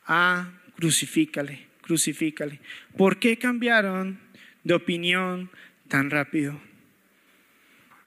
[0.06, 2.60] ah, crucifícale, crucifícale.
[2.98, 4.20] ¿Por qué cambiaron
[4.64, 5.50] de opinión
[5.88, 6.60] tan rápido?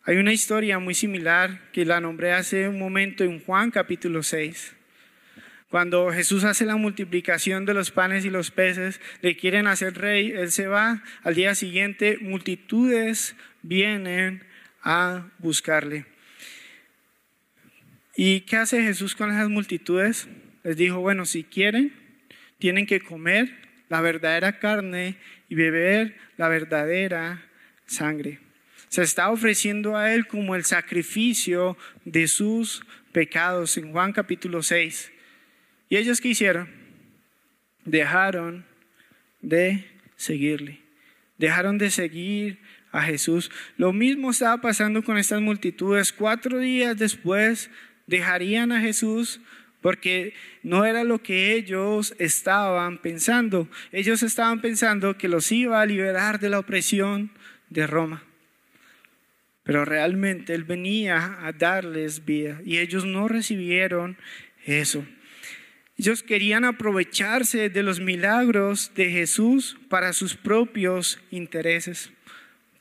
[0.04, 4.74] Hay una historia muy similar que la nombré hace un momento en Juan capítulo 6.
[5.68, 10.32] Cuando Jesús hace la multiplicación de los panes y los peces, le quieren hacer rey,
[10.32, 14.42] él se va, al día siguiente multitudes vienen
[14.82, 16.11] a buscarle.
[18.14, 20.28] ¿Y qué hace Jesús con esas multitudes?
[20.64, 21.92] Les dijo, bueno, si quieren,
[22.58, 23.50] tienen que comer
[23.88, 25.16] la verdadera carne
[25.48, 27.42] y beber la verdadera
[27.86, 28.38] sangre.
[28.88, 35.10] Se está ofreciendo a Él como el sacrificio de sus pecados en Juan capítulo 6.
[35.88, 36.68] ¿Y ellos qué hicieron?
[37.84, 38.66] Dejaron
[39.40, 40.80] de seguirle.
[41.38, 42.58] Dejaron de seguir
[42.92, 43.50] a Jesús.
[43.76, 46.12] Lo mismo estaba pasando con estas multitudes.
[46.12, 47.70] Cuatro días después
[48.06, 49.40] dejarían a Jesús
[49.80, 53.68] porque no era lo que ellos estaban pensando.
[53.90, 57.32] Ellos estaban pensando que los iba a liberar de la opresión
[57.68, 58.22] de Roma.
[59.64, 64.16] Pero realmente Él venía a darles vida y ellos no recibieron
[64.64, 65.04] eso.
[65.98, 72.10] Ellos querían aprovecharse de los milagros de Jesús para sus propios intereses.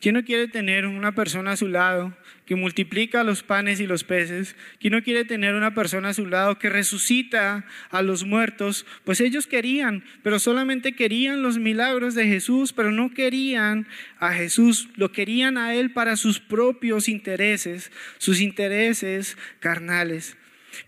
[0.01, 4.03] ¿Quién no quiere tener una persona a su lado que multiplica los panes y los
[4.03, 4.55] peces?
[4.79, 8.87] ¿Quién no quiere tener una persona a su lado que resucita a los muertos?
[9.03, 13.87] Pues ellos querían, pero solamente querían los milagros de Jesús, pero no querían
[14.17, 20.35] a Jesús, lo querían a Él para sus propios intereses, sus intereses carnales.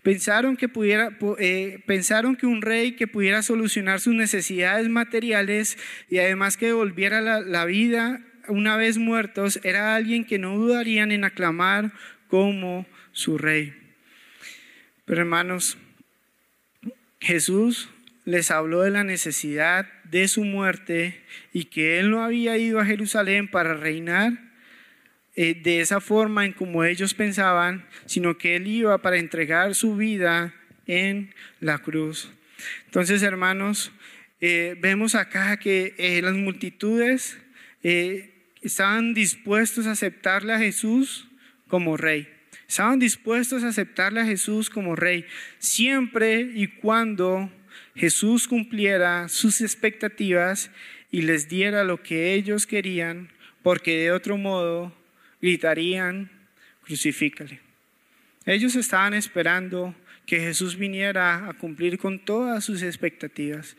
[0.02, 5.78] Pensaron que, pudiera, eh, pensaron que un rey que pudiera solucionar sus necesidades materiales
[6.10, 11.12] y además que devolviera la, la vida una vez muertos era alguien que no dudarían
[11.12, 11.92] en aclamar
[12.28, 13.74] como su rey.
[15.04, 15.78] Pero hermanos,
[17.20, 17.90] Jesús
[18.24, 21.20] les habló de la necesidad de su muerte
[21.52, 24.32] y que él no había ido a Jerusalén para reinar
[25.36, 29.96] eh, de esa forma en como ellos pensaban, sino que él iba para entregar su
[29.96, 30.54] vida
[30.86, 32.30] en la cruz.
[32.86, 33.92] Entonces, hermanos,
[34.40, 37.38] eh, vemos acá que eh, las multitudes
[38.64, 41.28] estaban dispuestos a aceptarle a Jesús
[41.68, 42.28] como rey.
[42.66, 45.26] Estaban dispuestos a aceptarle a Jesús como rey,
[45.58, 47.50] siempre y cuando
[47.94, 50.70] Jesús cumpliera sus expectativas
[51.10, 53.30] y les diera lo que ellos querían,
[53.62, 54.92] porque de otro modo
[55.40, 56.30] gritarían,
[56.82, 57.60] crucifícale.
[58.46, 59.94] Ellos estaban esperando
[60.26, 63.76] que Jesús viniera a cumplir con todas sus expectativas.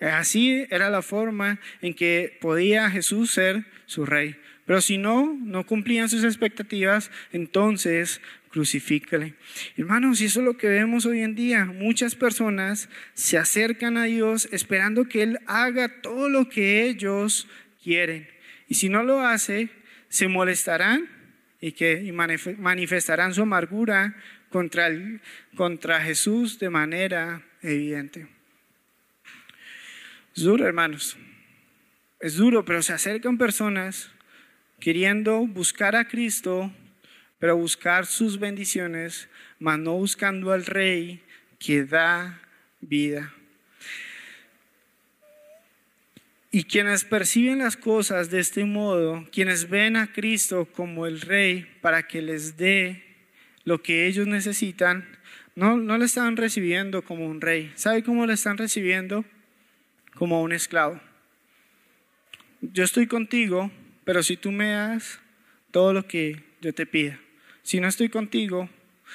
[0.00, 4.36] Así era la forma en que podía Jesús ser su rey.
[4.64, 9.34] Pero si no, no cumplían sus expectativas, entonces crucifícale.
[9.76, 11.64] Hermanos, y eso es lo que vemos hoy en día.
[11.64, 17.48] Muchas personas se acercan a Dios esperando que Él haga todo lo que ellos
[17.82, 18.28] quieren.
[18.68, 19.70] Y si no lo hace,
[20.08, 21.08] se molestarán
[21.60, 22.12] y, que,
[22.58, 24.16] manifestarán su amargura
[24.50, 24.90] contra,
[25.56, 28.37] contra Jesús de manera evidente.
[30.38, 31.16] Es duro, hermanos.
[32.20, 34.08] Es duro, pero se acercan personas
[34.78, 36.72] queriendo buscar a Cristo,
[37.40, 41.20] pero buscar sus bendiciones, mas no buscando al Rey
[41.58, 42.40] que da
[42.80, 43.34] vida.
[46.52, 51.66] Y quienes perciben las cosas de este modo, quienes ven a Cristo como el Rey
[51.80, 53.02] para que les dé
[53.64, 55.04] lo que ellos necesitan,
[55.56, 57.72] no, no le están recibiendo como un rey.
[57.74, 59.24] ¿Sabe cómo le están recibiendo?
[60.18, 61.00] Como un esclavo.
[62.60, 63.70] Yo estoy contigo,
[64.02, 65.20] pero si tú me das
[65.70, 67.20] todo lo que yo te pida.
[67.62, 68.68] Si no estoy contigo,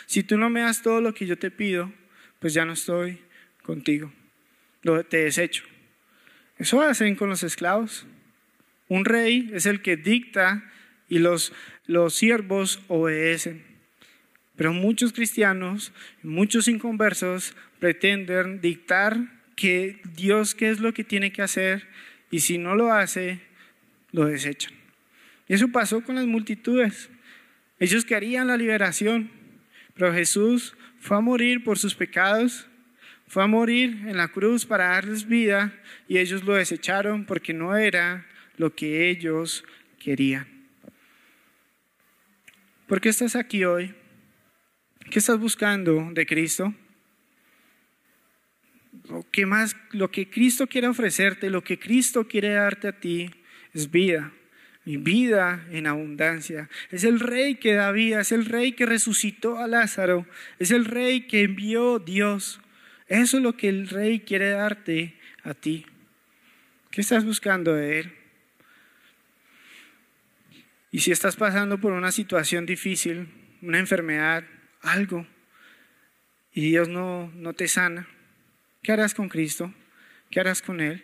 [0.06, 1.92] si tú no me das todo lo que yo te pido,
[2.40, 3.20] pues ya no estoy
[3.64, 4.14] contigo.
[4.82, 5.66] Lo, te desecho.
[6.58, 8.06] Eso hacen con los esclavos.
[8.88, 10.72] Un rey es el que dicta
[11.10, 11.52] y los,
[11.86, 13.66] los siervos obedecen.
[14.56, 21.42] Pero muchos cristianos, muchos inconversos pretenden dictar que Dios qué es lo que tiene que
[21.42, 21.88] hacer
[22.32, 23.40] y si no lo hace,
[24.12, 24.74] lo desechan.
[25.48, 27.10] Y eso pasó con las multitudes.
[27.80, 29.30] Ellos querían la liberación,
[29.94, 32.68] pero Jesús fue a morir por sus pecados
[33.34, 35.74] fue a morir en la cruz para darles vida
[36.08, 39.64] y ellos lo desecharon porque no era lo que ellos
[40.00, 40.48] querían.
[42.86, 43.96] ¿Por qué estás aquí hoy?
[45.10, 46.76] ¿Qué estás buscando de Cristo?
[49.10, 53.30] Lo que más, lo que Cristo quiere ofrecerte, lo que Cristo quiere darte a ti
[53.74, 54.32] es vida.
[54.86, 56.70] Mi vida en abundancia.
[56.92, 60.28] Es el rey que da vida, es el rey que resucitó a Lázaro,
[60.60, 62.60] es el rey que envió Dios.
[63.08, 65.86] Eso es lo que el rey quiere darte a ti.
[66.92, 68.14] ¿Qué estás buscando de él?
[70.92, 73.28] Y si estás pasando por una situación difícil,
[73.62, 74.44] una enfermedad,
[74.82, 75.26] algo,
[76.54, 78.08] y Dios no, no te sana,
[78.84, 79.74] ¿qué harás con Cristo?
[80.30, 81.04] ¿Qué harás con Él?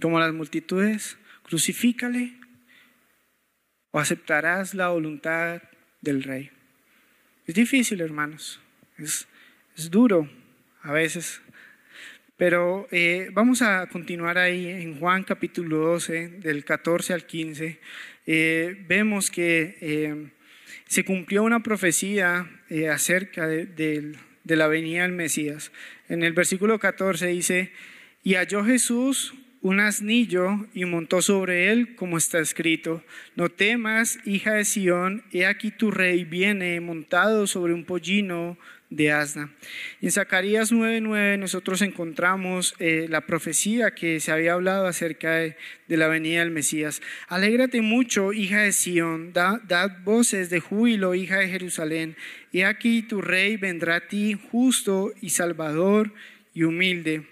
[0.00, 2.34] Como las multitudes, crucifícale
[3.90, 5.62] o aceptarás la voluntad
[6.02, 6.50] del Rey.
[7.46, 8.60] Es difícil, hermanos.
[8.98, 9.26] Es,
[9.90, 10.28] duro
[10.82, 11.40] a veces.
[12.36, 17.80] Pero eh, vamos a continuar ahí en Juan capítulo 12, del 14 al 15.
[18.26, 20.30] Eh, vemos que eh,
[20.86, 22.48] se cumplió una profecía
[22.92, 24.14] acerca de,
[24.48, 25.70] de la venida del Mesías.
[26.08, 27.72] En el versículo 14 dice,
[28.24, 33.02] y halló Jesús un asnillo y montó sobre él, como está escrito,
[33.34, 38.56] no temas, hija de Sión, he aquí tu rey viene montado sobre un pollino
[38.90, 39.50] de asna.
[40.00, 45.56] Y en Zacarías 9:9 nosotros encontramos eh, la profecía que se había hablado acerca de,
[45.88, 47.02] la venida del Mesías.
[47.26, 52.16] Alégrate mucho, hija de Sión, da, dad voces de júbilo, hija de Jerusalén.
[52.52, 56.12] Y aquí tu rey vendrá a ti justo y salvador
[56.54, 57.26] y humilde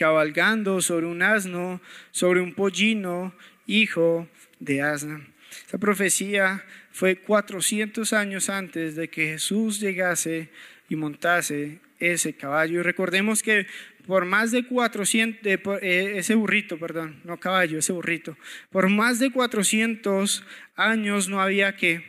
[0.00, 1.78] cabalgando sobre un asno,
[2.10, 3.34] sobre un pollino,
[3.66, 4.26] hijo
[4.58, 5.20] de Asna.
[5.50, 10.48] Esta profecía fue 400 años antes de que Jesús llegase
[10.88, 12.80] y montase ese caballo.
[12.80, 13.66] Y recordemos que
[14.06, 15.46] por más de 400,
[15.82, 18.38] eh, ese burrito, perdón, no caballo, ese burrito,
[18.70, 20.42] por más de 400
[20.76, 22.02] años no había que,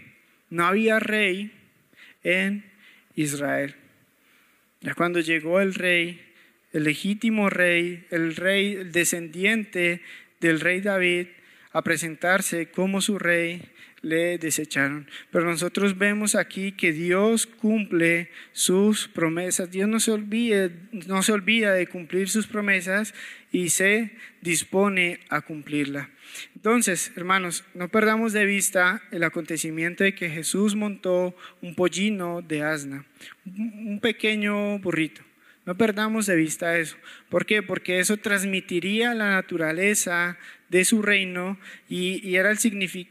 [0.49, 1.51] no había rey
[2.23, 2.63] en
[3.15, 3.75] Israel.
[4.79, 6.30] Ya cuando llegó el rey,
[6.73, 10.01] el legítimo rey, el rey, el descendiente
[10.39, 11.27] del rey David,
[11.73, 13.61] a presentarse como su rey,
[14.01, 15.07] le desecharon.
[15.31, 19.71] Pero nosotros vemos aquí que Dios cumple sus promesas.
[19.71, 20.71] Dios no se, olvide,
[21.07, 23.13] no se olvida de cumplir sus promesas
[23.51, 26.09] y se dispone a cumplirla.
[26.55, 32.63] Entonces, hermanos, no perdamos de vista el acontecimiento de que Jesús montó un pollino de
[32.63, 33.05] asna,
[33.45, 35.21] un pequeño burrito.
[35.65, 36.97] No perdamos de vista eso.
[37.29, 37.61] ¿Por qué?
[37.61, 40.37] Porque eso transmitiría la naturaleza
[40.69, 42.57] de su reino y, era, el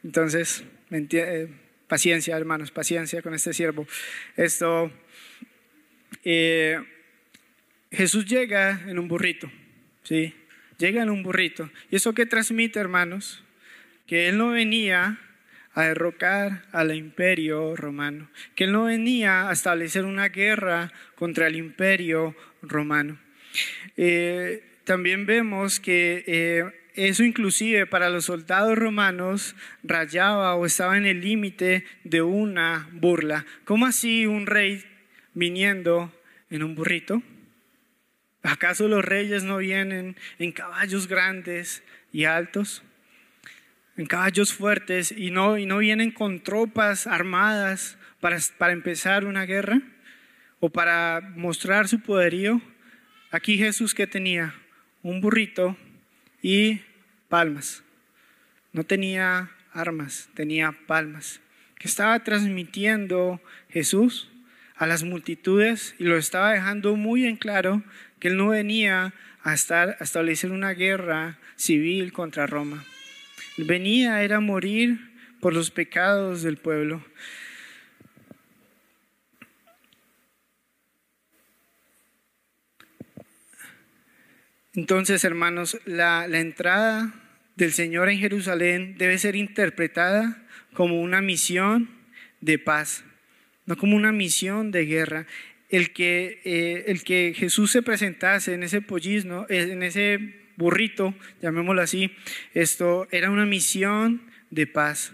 [0.03, 1.49] entonces, eh,
[1.89, 3.87] paciencia, hermanos, paciencia con este siervo.
[4.35, 4.91] Esto,
[6.25, 6.81] eh,
[7.93, 9.51] Jesús llega en un burrito,
[10.03, 10.35] ¿sí?
[10.79, 11.71] Llega en un burrito.
[11.91, 13.45] ¿Y eso qué transmite, hermanos?
[14.07, 15.19] Que Él no venía
[15.75, 21.57] a derrocar al imperio romano, que Él no venía a establecer una guerra contra el
[21.57, 23.19] imperio romano.
[23.97, 31.07] Eh, también vemos que eh, eso inclusive para los soldados romanos rayaba o estaba en
[31.07, 33.45] el límite de una burla.
[33.65, 34.83] ¿Cómo así un rey
[35.35, 36.13] viniendo
[36.51, 37.23] en un burrito?
[38.43, 42.83] ¿Acaso los reyes no vienen en caballos grandes y altos?
[43.97, 49.45] En caballos fuertes y no, y no vienen con tropas armadas para, para empezar una
[49.45, 49.81] guerra
[50.59, 52.61] o para mostrar su poderío.
[53.31, 54.55] Aquí Jesús que tenía
[55.03, 55.77] un burrito
[56.43, 56.81] y
[57.29, 57.83] palmas.
[58.73, 61.41] No tenía armas, tenía palmas.
[61.79, 64.31] ¿Qué estaba transmitiendo Jesús
[64.77, 67.83] a las multitudes y lo estaba dejando muy en claro
[68.23, 72.85] que él no venía a, estar, a establecer una guerra civil contra Roma.
[73.57, 77.05] venía era morir por los pecados del pueblo.
[84.75, 87.13] Entonces, hermanos, la, la, entrada
[87.57, 91.91] del Señor en Jerusalén debe ser interpretada como una misión
[92.41, 93.03] de paz,
[93.67, 95.27] no como una misión de guerra
[95.73, 100.21] el que, eh, el que Jesús se presentase en ese pollisno, eh, en ese
[100.57, 102.13] burrito, llamémoslo así,
[102.53, 105.13] esto era una misión de paz.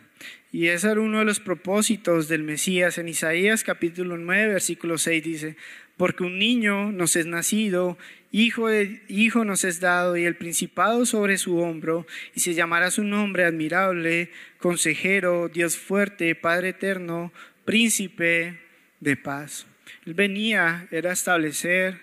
[0.51, 2.99] Y ese era uno de los propósitos del Mesías.
[2.99, 5.57] En Isaías capítulo 9, versículo 6 dice,
[5.97, 7.97] porque un niño nos es nacido,
[8.33, 8.68] hijo,
[9.09, 13.44] hijo nos es dado, y el principado sobre su hombro, y se llamará su nombre
[13.44, 17.33] admirable, consejero, Dios fuerte, Padre eterno,
[17.64, 18.59] príncipe
[18.99, 19.66] de paz.
[20.09, 22.01] Él venía, era establecer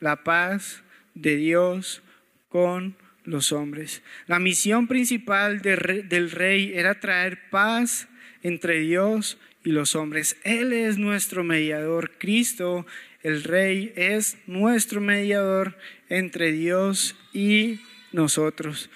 [0.00, 0.82] la paz
[1.14, 2.02] de Dios
[2.48, 4.02] con los hombres.
[4.26, 8.08] La misión principal del rey era traer paz
[8.42, 10.36] entre Dios y los hombres.
[10.42, 12.10] Él es nuestro mediador.
[12.18, 12.86] Cristo,
[13.22, 17.78] el rey, es nuestro mediador entre Dios y
[18.10, 18.90] nosotros.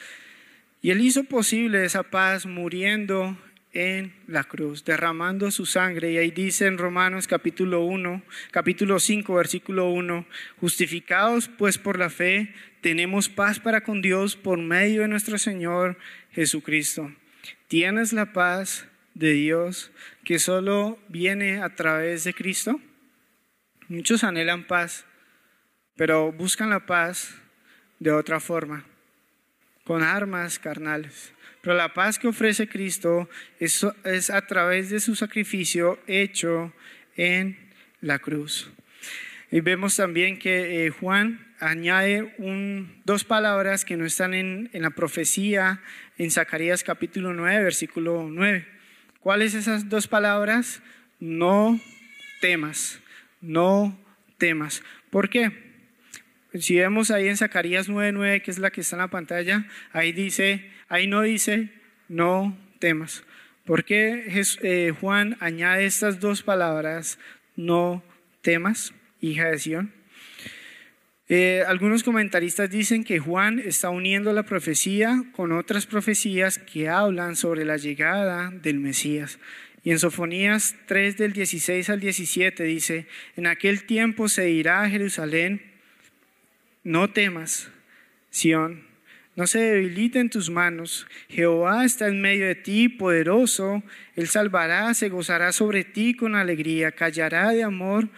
[0.83, 3.39] Y él hizo posible esa paz muriendo
[3.73, 6.13] en la cruz, derramando su sangre.
[6.13, 10.27] Y ahí dice en Romanos capítulo 1, capítulo 5, versículo 1,
[10.61, 15.99] justificados pues por la fe, tenemos paz para con Dios por medio de nuestro Señor
[16.33, 17.13] Jesucristo.
[17.67, 19.91] ¿Tienes la paz de Dios
[20.25, 22.81] que solo viene a través de Cristo?
[23.89, 25.07] Muchos anhelan paz,
[25.97, 27.35] pero buscan la paz
[27.99, 28.85] de otra forma,
[29.85, 31.33] con armas carnales.
[31.61, 33.29] Pero la paz que ofrece Cristo
[33.59, 33.85] es,
[34.31, 36.73] a través de su sacrificio hecho
[37.17, 37.59] en
[38.01, 38.71] la cruz.
[39.51, 42.35] Y vemos también que eh, Juan añade
[43.05, 45.81] dos palabras que no están en, en, la profecía
[46.17, 48.67] en Zacarías capítulo 9, versículo 9.
[49.21, 50.81] ¿Cuáles esas dos palabras?
[51.19, 51.81] No
[52.41, 53.01] temas,
[53.41, 53.99] no
[54.39, 54.83] temas.
[55.11, 55.68] ¿Por qué?
[56.55, 60.13] Si vemos ahí en Zacarías 9:9, que es la que está en la pantalla, ahí
[60.13, 61.71] dice, ahí no dice,
[62.09, 63.25] no temas.
[63.65, 64.25] ¿Por qué
[64.63, 67.19] eh, Juan añade estas dos palabras,
[67.55, 68.03] no
[68.41, 69.93] temas, hija de Sión?
[71.29, 77.37] Eh, algunos comentaristas dicen que Juan está uniendo la profecía con otras profecías que hablan
[77.37, 79.39] sobre la llegada del Mesías.
[79.85, 84.89] Y en Sofonías 3 del 16 al 17 dice, en aquel tiempo se irá a
[84.89, 85.61] Jerusalén,
[86.85, 87.71] no temas,
[88.31, 88.89] Sión,
[89.39, 91.07] no se debiliten tus manos.
[91.29, 93.85] Jehová está en medio de ti, poderoso.
[94.17, 98.09] Él salvará, se gozará sobre ti con alegría, callará de amor,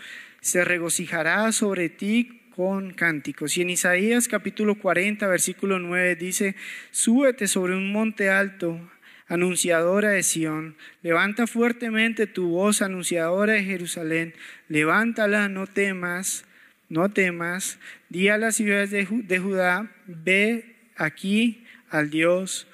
[0.41, 3.57] se regocijará sobre ti con cánticos.
[3.59, 6.57] Y en Isaías capítulo 40, versículo 9 dice,
[6.91, 8.81] súbete sobre un monte alto,
[9.29, 14.35] anunciadora de Sión, levanta fuertemente tu voz, anunciadora de Jerusalén,
[14.69, 16.45] levántala, no temas,
[16.91, 17.79] no temas,
[18.11, 22.67] di a las ciudades de, Judá, ve aquí al Dios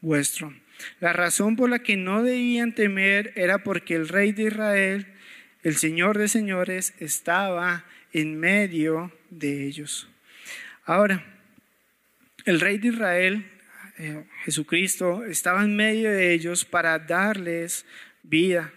[0.00, 0.54] vuestro.
[1.00, 5.06] La razón por la que no debían temer era porque el rey de Israel,
[5.62, 10.08] el Señor de señores, estaba en medio de ellos.
[10.84, 11.24] Ahora,
[12.44, 13.44] el rey de Israel,
[13.98, 17.84] eh, Jesucristo, estaba en medio de ellos para darles
[18.22, 18.72] vida,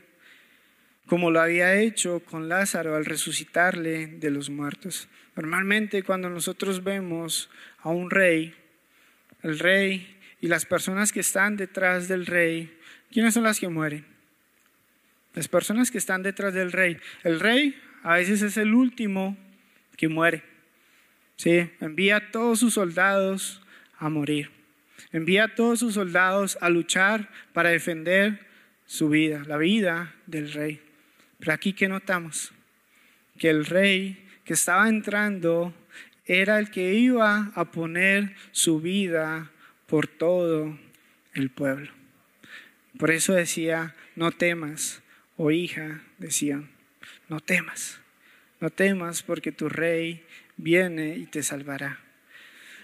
[1.10, 5.10] como lo había hecho con Lázaro al resucitarle de los muertos.
[5.36, 7.49] Normalmente cuando nosotros vemos
[7.80, 8.53] a un rey,
[9.41, 12.78] el rey y las personas que están detrás del rey,
[13.12, 14.05] ¿quiénes son las que mueren?
[15.34, 16.97] Las personas que están detrás del rey.
[17.24, 19.36] El rey a veces es el último
[19.97, 20.43] que muere.
[21.38, 21.72] ¿Sí?
[21.82, 23.64] Envía a todos sus soldados
[23.97, 24.51] a morir.
[25.12, 28.45] Envía a todos sus soldados a luchar para defender
[28.86, 30.82] su vida, la vida del rey.
[31.40, 32.52] Pero aquí que notamos
[33.38, 35.74] que el rey que estaba entrando
[36.26, 39.52] era el que iba a poner su vida
[39.88, 40.78] por todo
[41.34, 41.92] el pueblo.
[42.98, 45.02] Por eso decía, no temas,
[45.38, 46.70] oh hija, decían,
[47.30, 48.00] no temas,
[48.60, 50.26] no temas porque tu rey
[50.58, 52.00] viene y te salvará.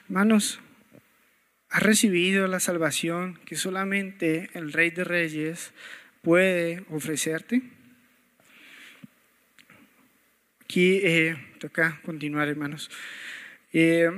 [0.06, 0.62] Hermanos,
[1.70, 5.74] ¿has recibido la salvación que solamente el rey de reyes
[6.22, 7.75] puede ofrecerte?
[10.66, 12.90] Aquí eh, toca continuar, hermanos.
[13.72, 14.10] Eh,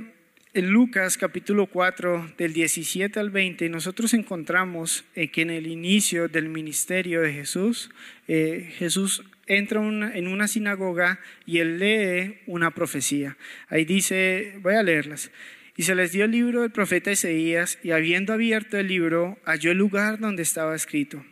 [0.53, 6.29] en Lucas capítulo 4, del 17 al 20, nosotros encontramos eh, que en el inicio
[6.29, 7.91] del ministerio de Jesús,
[8.29, 13.37] eh, Jesús entra en una sinagoga y él lee una profecía.
[13.67, 15.31] Ahí dice, voy a leerlas.
[15.75, 19.71] Y se les dio el libro del profeta Isaías y habiendo abierto el libro, halló
[19.71, 21.23] el lugar donde estaba escrito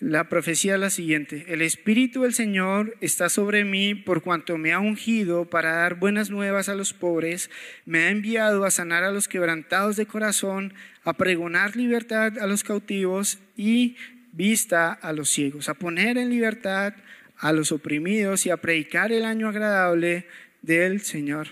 [0.00, 4.72] la profecía es la siguiente, el Espíritu del Señor está sobre mí por cuanto me
[4.72, 7.50] ha ungido para dar buenas nuevas a los pobres,
[7.84, 10.72] me ha enviado a sanar a los quebrantados de corazón,
[11.04, 13.96] a pregonar libertad a los cautivos y
[14.32, 16.94] vista a los ciegos, a poner en libertad
[17.36, 20.26] a los oprimidos y a predicar el año agradable
[20.62, 21.48] del Señor.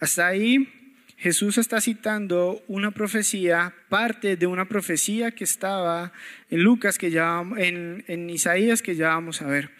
[0.00, 0.77] Hasta ahí
[1.18, 6.12] Jesús está citando una profecía, parte de una profecía que estaba
[6.48, 9.70] en Lucas, que ya, en, en Isaías, que ya vamos a ver.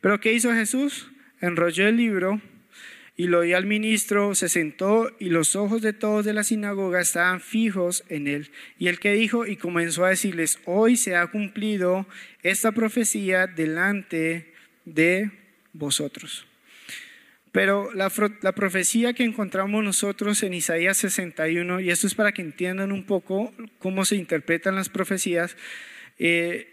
[0.00, 1.10] Pero ¿qué hizo Jesús?
[1.42, 2.40] Enrolló el libro
[3.18, 7.00] y lo dio al ministro, se sentó y los ojos de todos de la sinagoga
[7.00, 8.50] estaban fijos en él.
[8.78, 12.06] Y el que dijo y comenzó a decirles, hoy se ha cumplido
[12.42, 14.54] esta profecía delante
[14.86, 15.32] de
[15.74, 16.46] vosotros.
[17.52, 22.92] Pero la, profecía que encontramos nosotros en Isaías 61, y esto es para que entiendan
[22.92, 25.56] un poco cómo se interpretan las profecías,
[26.18, 26.68] eh,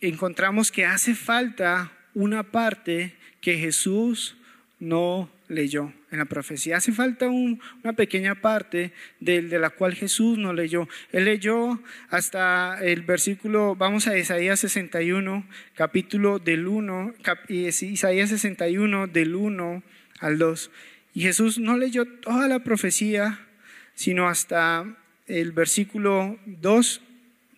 [0.00, 4.36] encontramos que hace falta una parte que Jesús
[4.78, 6.76] no leyó en la profecía.
[6.76, 10.88] Hace falta una pequeña parte de, de, la cual Jesús no leyó.
[11.12, 17.14] Él leyó hasta el versículo, vamos a Isaías 61, capítulo del 1,
[17.48, 19.82] Isaías 61 del 1
[20.20, 20.70] al 2.
[21.12, 23.46] Y Jesús no leyó toda la profecía,
[23.94, 24.96] sino hasta
[25.26, 27.02] el versículo 2,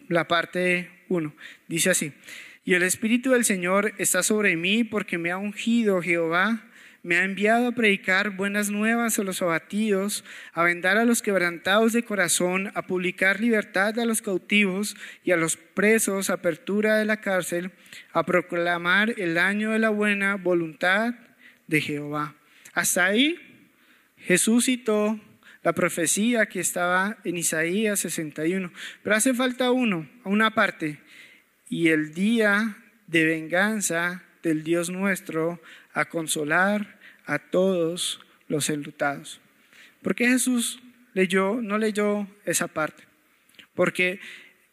[0.08, 1.34] la parte 1.
[1.68, 2.12] Dice así,
[2.64, 6.68] y el Espíritu del Señor está sobre mí porque me ha ungido Jehová,
[7.02, 11.92] me ha enviado a predicar buenas nuevas a los abatidos, a vendar a los quebrantados
[11.92, 17.20] de corazón, a publicar libertad a los cautivos y a los presos, apertura de la
[17.20, 17.72] cárcel,
[18.12, 21.14] a proclamar el año de la buena voluntad
[21.66, 22.36] de Jehová
[22.72, 23.38] hasta ahí
[24.16, 25.20] Jesús citó
[25.62, 28.72] la profecía que estaba en Isaías 61.
[29.02, 31.00] Pero hace falta uno, una parte,
[31.68, 35.60] y el día de venganza del Dios nuestro
[35.92, 39.40] a consolar a todos los enlutados.
[40.02, 40.80] ¿Por qué Jesús
[41.14, 43.04] leyó, no leyó esa parte?
[43.74, 44.20] Porque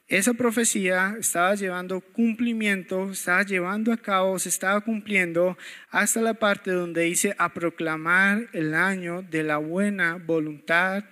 [0.10, 5.56] esa profecía estaba llevando cumplimiento, estaba llevando a cabo, se estaba cumpliendo
[5.92, 11.04] hasta la parte donde dice a proclamar el año de la buena voluntad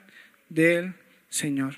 [0.49, 0.95] del
[1.29, 1.75] Señor.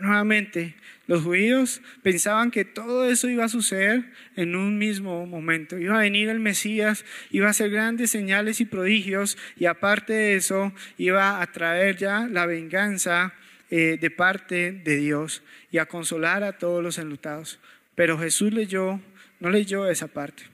[0.00, 0.74] Nuevamente,
[1.06, 5.78] los judíos pensaban que todo eso iba a suceder en un mismo momento.
[5.78, 10.36] Iba a venir el Mesías, iba a hacer grandes señales y prodigios y aparte de
[10.36, 13.34] eso iba a traer ya la venganza
[13.70, 17.58] eh, de parte de Dios y a consolar a todos los enlutados.
[17.94, 19.00] Pero Jesús leyó,
[19.40, 20.44] no leyó esa parte,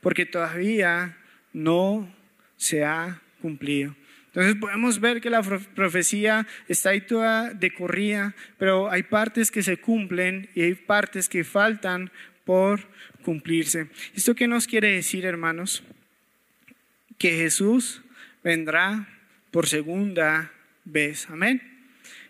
[0.00, 1.16] porque todavía
[1.52, 2.12] no
[2.56, 3.94] se ha cumplido.
[4.26, 9.78] Entonces podemos ver que la profecía está ahí toda decorrida, pero hay partes que se
[9.78, 12.10] cumplen y hay partes que faltan
[12.44, 12.80] por
[13.22, 13.88] cumplirse.
[14.14, 15.82] ¿Esto qué nos quiere decir, hermanos?
[17.16, 18.02] Que Jesús
[18.44, 19.08] vendrá
[19.50, 20.52] por segunda
[20.84, 21.28] vez.
[21.30, 21.77] Amén.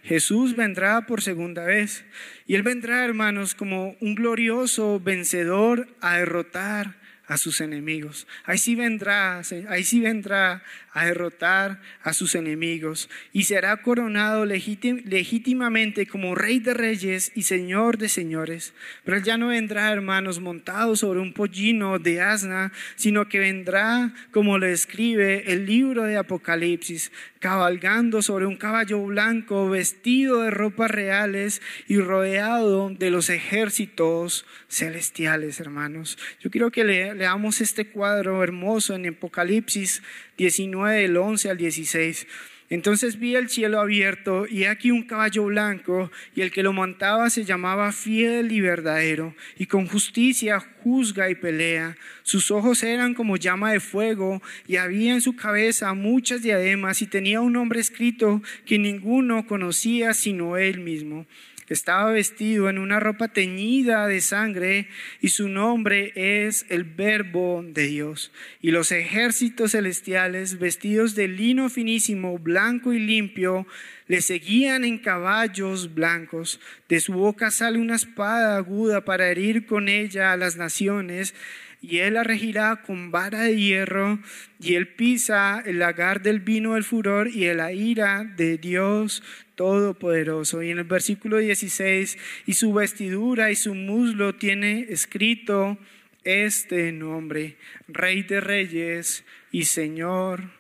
[0.02, 2.04] Jesús vendrá por segunda vez.
[2.46, 6.96] Y Él vendrá, hermanos, como un glorioso vencedor a derrotar
[7.26, 8.26] a sus enemigos.
[8.44, 10.62] Ahí sí vendrá, ahí sí vendrá
[10.98, 17.98] a derrotar a sus enemigos y será coronado legítimamente como rey de reyes y señor
[17.98, 18.74] de señores.
[19.04, 24.12] Pero él ya no vendrá, hermanos, montado sobre un pollino de asna, sino que vendrá,
[24.30, 30.90] como le escribe el libro de Apocalipsis, cabalgando sobre un caballo blanco, vestido de ropas
[30.90, 36.18] reales y rodeado de los ejércitos celestiales, hermanos.
[36.40, 40.02] Yo quiero que leamos este cuadro hermoso en Apocalipsis
[40.38, 42.26] 19, del 11 al 16.
[42.70, 47.30] Entonces vi el cielo abierto y aquí un caballo blanco y el que lo montaba
[47.30, 51.96] se llamaba fiel y verdadero y con justicia juzga y pelea.
[52.24, 57.06] Sus ojos eran como llama de fuego y había en su cabeza muchas diademas y
[57.06, 61.26] tenía un nombre escrito que ninguno conocía sino él mismo
[61.68, 64.88] estaba vestido en una ropa teñida de sangre
[65.20, 68.32] y su nombre es el verbo de Dios.
[68.60, 73.66] Y los ejércitos celestiales, vestidos de lino finísimo, blanco y limpio,
[74.06, 76.60] le seguían en caballos blancos.
[76.88, 81.34] De su boca sale una espada aguda para herir con ella a las naciones
[81.80, 84.18] y él la regirá con vara de hierro,
[84.60, 89.22] y él pisa el lagar del vino del furor y de la ira de Dios
[89.54, 90.62] Todopoderoso.
[90.62, 95.78] Y en el versículo 16, y su vestidura y su muslo tiene escrito
[96.24, 97.56] este nombre,
[97.86, 100.57] Rey de Reyes y Señor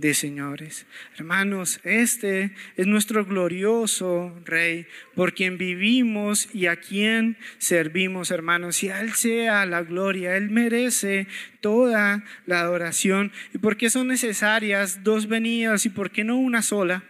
[0.00, 0.86] de señores.
[1.16, 8.82] Hermanos, este es nuestro glorioso Rey, por quien vivimos y a quien servimos, hermanos.
[8.82, 11.26] Y a Él sea la gloria, Él merece
[11.60, 13.32] toda la adoración.
[13.54, 17.02] ¿Y por qué son necesarias dos venidas y por qué no una sola?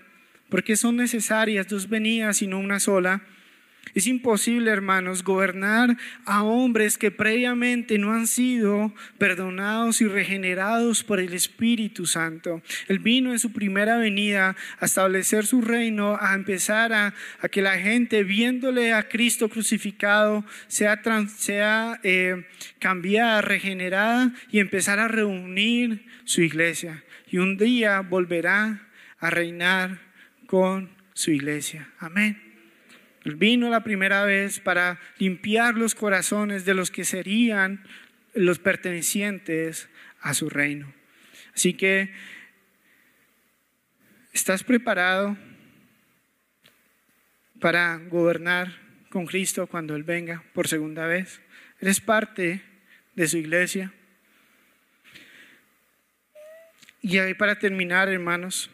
[0.48, 3.22] ¿Por qué son necesarias dos venidas y no una sola?
[3.94, 11.20] Es imposible, hermanos, gobernar a hombres que previamente no han sido perdonados y regenerados por
[11.20, 12.62] el Espíritu Santo.
[12.88, 17.14] Él vino en su primera venida a establecer su reino, a empezar a,
[17.50, 21.00] que la gente, viéndole a Cristo crucificado, sea,
[21.36, 22.44] sea eh,
[22.78, 27.04] cambiada, regenerada y empezar a reunir su iglesia.
[27.30, 30.00] Y un día volverá a reinar
[30.46, 31.88] con su iglesia.
[31.98, 32.45] Amén.
[33.34, 37.84] Vino la primera vez para limpiar los corazones de los que serían
[38.34, 39.88] los pertenecientes
[40.20, 40.92] a su reino.
[41.54, 42.12] Así que,
[44.32, 45.36] ¿estás preparado
[47.60, 48.76] para gobernar
[49.10, 51.40] con Cristo cuando Él venga por segunda vez?
[51.80, 52.62] ¿Eres parte
[53.14, 53.92] de su iglesia?
[57.02, 58.70] Y ahí para terminar, hermanos,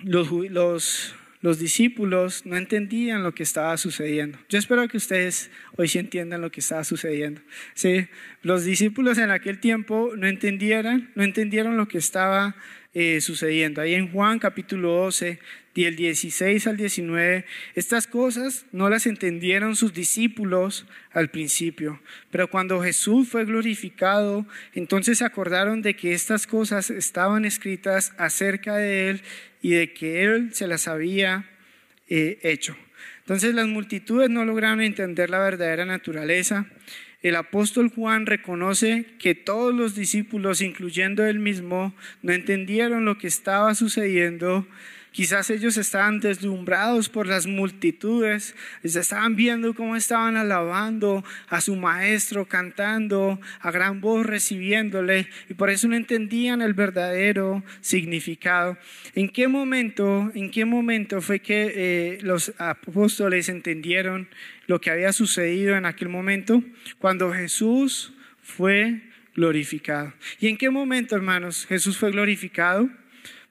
[0.00, 4.38] los, los los discípulos no entendían lo que estaba sucediendo.
[4.48, 7.42] Yo espero que ustedes hoy sí entiendan lo que estaba sucediendo.
[7.74, 8.06] ¿sí?
[8.42, 12.56] Los discípulos en aquel tiempo no no entendieron lo que estaba
[12.94, 13.80] eh, sucediendo.
[13.80, 15.38] Ahí en Juan capítulo 12,
[15.74, 22.82] del 16 al 19, estas cosas no las entendieron sus discípulos al principio, pero cuando
[22.82, 29.22] Jesús fue glorificado, entonces se acordaron de que estas cosas estaban escritas acerca de Él
[29.62, 31.48] y de que Él se las había
[32.08, 32.76] eh, hecho.
[33.20, 36.66] Entonces las multitudes no lograron entender la verdadera naturaleza.
[37.22, 43.28] El apóstol Juan reconoce que todos los discípulos, incluyendo él mismo, no entendieron lo que
[43.28, 44.66] estaba sucediendo
[45.12, 52.46] Quizás ellos estaban deslumbrados por las multitudes, estaban viendo cómo estaban alabando a su maestro,
[52.46, 58.78] cantando a gran voz, recibiéndole, y por eso no entendían el verdadero significado.
[59.14, 64.28] ¿En qué momento, en qué momento fue que eh, los apóstoles entendieron
[64.66, 66.62] lo que había sucedido en aquel momento?
[66.98, 69.02] Cuando Jesús fue
[69.34, 70.14] glorificado.
[70.40, 72.88] ¿Y en qué momento, hermanos, Jesús fue glorificado?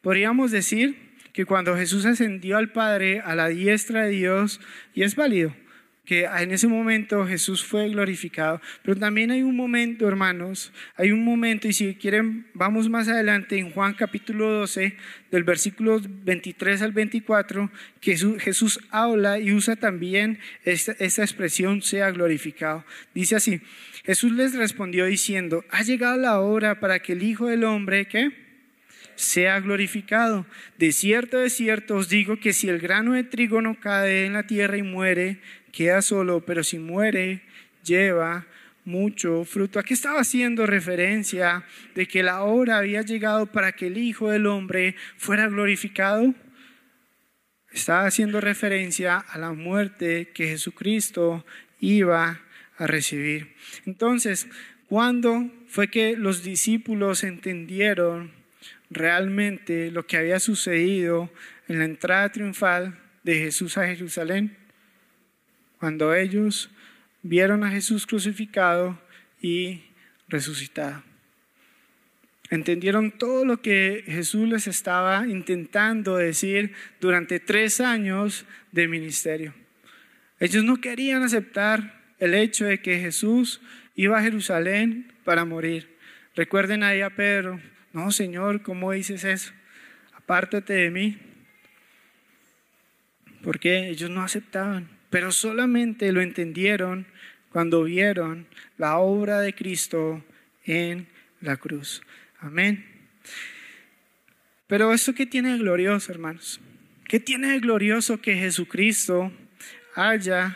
[0.01, 4.59] Podríamos decir que cuando Jesús ascendió al Padre a la diestra de Dios,
[4.93, 5.53] y es válido,
[6.05, 8.59] que en ese momento Jesús fue glorificado.
[8.83, 13.57] Pero también hay un momento, hermanos, hay un momento, y si quieren, vamos más adelante
[13.57, 14.97] en Juan capítulo 12,
[15.29, 17.71] del versículo 23 al 24,
[18.01, 22.83] que Jesús habla y usa también esta, esta expresión, sea glorificado.
[23.13, 23.61] Dice así,
[24.03, 28.40] Jesús les respondió diciendo, ha llegado la hora para que el Hijo del Hombre, ¿qué?
[29.21, 30.47] Sea glorificado.
[30.79, 34.33] De cierto, de cierto os digo que si el grano de trigo no cae en
[34.33, 35.39] la tierra y muere,
[35.71, 37.43] queda solo, pero si muere,
[37.83, 38.47] lleva
[38.83, 39.77] mucho fruto.
[39.77, 41.63] Aquí estaba haciendo referencia
[41.93, 46.33] de que la hora había llegado para que el Hijo del Hombre fuera glorificado.
[47.71, 51.45] Estaba haciendo referencia a la muerte que Jesucristo
[51.79, 52.41] iba
[52.77, 53.55] a recibir.
[53.85, 54.47] Entonces,
[54.87, 58.40] ¿cuándo fue que los discípulos entendieron
[58.91, 61.31] realmente lo que había sucedido
[61.67, 64.57] en la entrada triunfal de Jesús a Jerusalén?
[65.81, 66.69] cuando ellos
[67.23, 69.01] vieron a Jesús crucificado
[69.41, 69.81] y
[70.27, 71.01] resucitado.
[72.51, 79.55] Entendieron todo lo que Jesús les estaba intentando decir durante tres años de ministerio.
[80.39, 83.59] Ellos no querían aceptar el hecho de que Jesús
[83.95, 85.97] iba a Jerusalén para morir.
[86.35, 87.59] Recuerden ahí a Pedro,
[87.93, 89.51] no Señor, ¿cómo dices eso?
[90.13, 91.17] Apártate de mí.
[93.43, 97.05] Porque ellos no aceptaban pero solamente lo entendieron
[97.51, 100.23] cuando vieron la obra de Cristo
[100.65, 101.05] en
[101.41, 102.01] la cruz.
[102.39, 102.85] Amén.
[104.67, 106.61] Pero eso qué tiene de glorioso, hermanos?
[107.03, 109.33] ¿Qué tiene de glorioso que Jesucristo
[109.95, 110.55] haya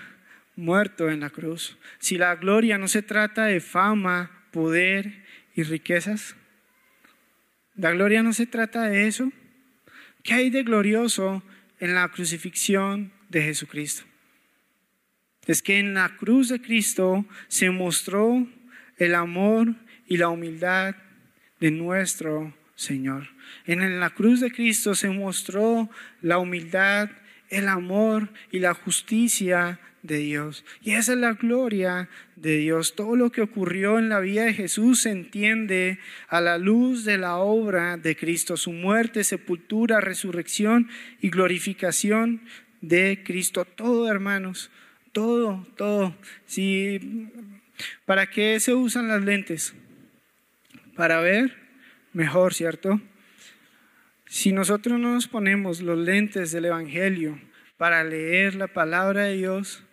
[0.55, 1.77] muerto en la cruz?
[1.99, 6.37] Si la gloria no se trata de fama, poder y riquezas.
[7.75, 9.31] La gloria no se trata de eso.
[10.23, 11.43] ¿Qué hay de glorioso
[11.79, 14.03] en la crucifixión de Jesucristo?
[15.47, 18.47] es que en la cruz de Cristo se mostró
[18.97, 19.75] el amor
[20.07, 20.95] y la humildad
[21.59, 23.29] de nuestro Señor.
[23.65, 25.89] En la cruz de Cristo se mostró
[26.21, 27.09] la humildad,
[27.49, 30.65] el amor y la justicia de Dios.
[30.81, 32.95] Y esa es la gloria de Dios.
[32.95, 37.17] Todo lo que ocurrió en la vida de Jesús se entiende a la luz de
[37.17, 40.89] la obra de Cristo, su muerte, sepultura, resurrección
[41.21, 42.41] y glorificación
[42.81, 43.65] de Cristo.
[43.65, 44.69] Todo, hermanos,
[45.11, 46.15] todo, todo.
[46.45, 47.29] Si,
[48.05, 49.73] ¿Para qué se usan las lentes?
[50.95, 51.55] Para ver
[52.13, 53.01] mejor, ¿cierto?
[54.27, 57.39] Si nosotros no nos ponemos los lentes del Evangelio
[57.77, 59.84] para leer la palabra de Dios,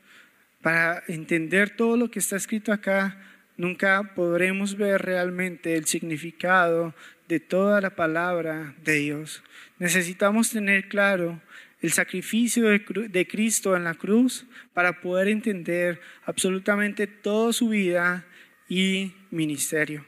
[0.63, 3.19] para entender todo lo que está escrito acá,
[3.57, 6.95] nunca podremos ver realmente el significado
[7.29, 9.43] de toda la palabra de Dios.
[9.79, 11.41] Necesitamos tener claro
[11.81, 18.25] el sacrificio de, Cristo en la cruz para poder entender absolutamente toda su vida
[18.69, 20.07] y ministerio.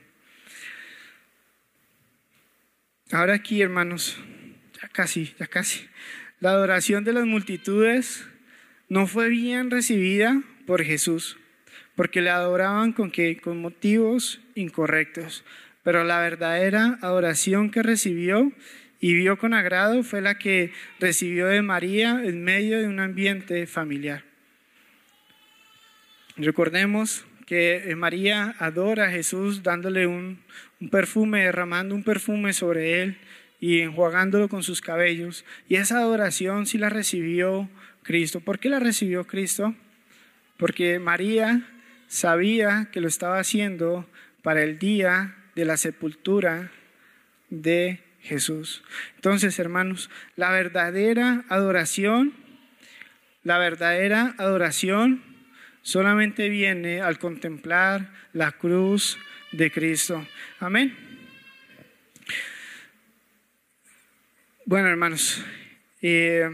[3.10, 4.16] Ahora aquí, hermanos,
[4.80, 5.88] ya casi, ya casi.
[6.38, 8.24] La adoración de las multitudes
[8.94, 11.36] no fue bien recibida por Jesús,
[11.96, 15.44] porque le adoraban con, que, con motivos incorrectos.
[15.82, 18.52] Pero la verdadera adoración que recibió
[19.00, 20.70] y vio con agrado fue la que
[21.00, 24.22] recibió de María en medio de un ambiente familiar.
[26.36, 30.38] Recordemos que María adora a Jesús dándole un,
[30.92, 33.18] perfume, derramando un perfume sobre él
[33.58, 35.44] y enjuagándolo con sus cabellos.
[35.68, 37.68] Y esa adoración sí la recibió
[38.04, 38.40] Cristo.
[38.40, 39.74] ¿Por qué la recibió Cristo?
[40.56, 41.66] Porque María
[42.06, 44.08] sabía que lo estaba haciendo
[44.42, 46.70] para el día de la sepultura
[47.50, 48.84] de Jesús.
[49.16, 52.32] Entonces, hermanos, la verdadera adoración,
[53.42, 55.22] la verdadera adoración
[55.82, 59.18] solamente viene al contemplar la cruz
[59.52, 60.26] de Cristo.
[60.60, 60.96] Amén.
[64.66, 65.44] Bueno, hermanos,
[66.00, 66.50] eh,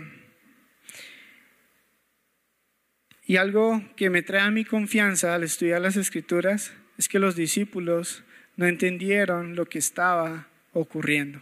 [3.30, 7.36] y algo que me trae a mi confianza al estudiar las escrituras es que los
[7.36, 8.24] discípulos
[8.56, 11.40] no entendieron lo que estaba ocurriendo.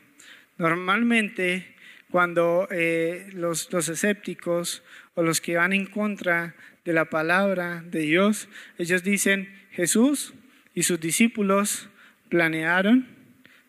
[0.59, 1.75] Normalmente
[2.11, 4.83] cuando eh, los, los escépticos
[5.15, 10.35] o los que van en contra de la palabra de Dios, ellos dicen, Jesús
[10.75, 11.89] y sus discípulos
[12.29, 13.09] planearon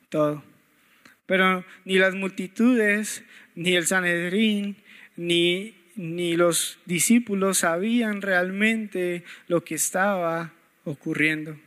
[0.09, 0.43] todo.
[1.25, 3.23] Pero ni las multitudes,
[3.55, 4.75] ni el Sanedrín,
[5.15, 10.53] ni, ni los discípulos sabían realmente lo que estaba
[10.85, 11.57] ocurriendo.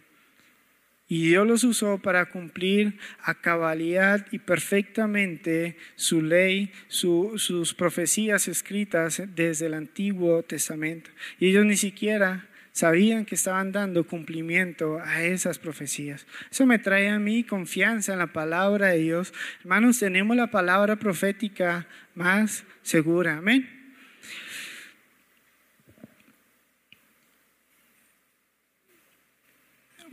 [1.07, 9.23] Y Dios los usó para cumplir a cabalidad y perfectamente su ley, sus profecías escritas
[9.35, 11.11] desde el Antiguo Testamento.
[11.39, 16.27] Y ellos ni siquiera sabían que estaban dando cumplimiento a esas profecías.
[16.51, 19.35] Eso me trae a mí confianza en la palabra de Dios.
[19.61, 23.37] Hermanos, tenemos la palabra profética más segura.
[23.37, 23.82] Amén.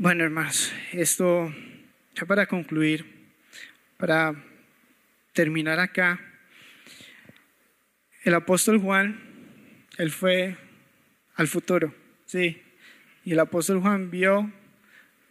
[0.02, 1.54] Bueno, hermanos, esto
[2.16, 3.06] ya para concluir,
[3.98, 4.34] para
[5.34, 6.22] terminar acá,
[8.24, 9.20] el apóstol Juan,
[9.98, 10.56] él fue
[11.36, 11.94] al futuro,
[12.26, 12.62] sí,
[13.26, 14.50] y el apóstol Juan vio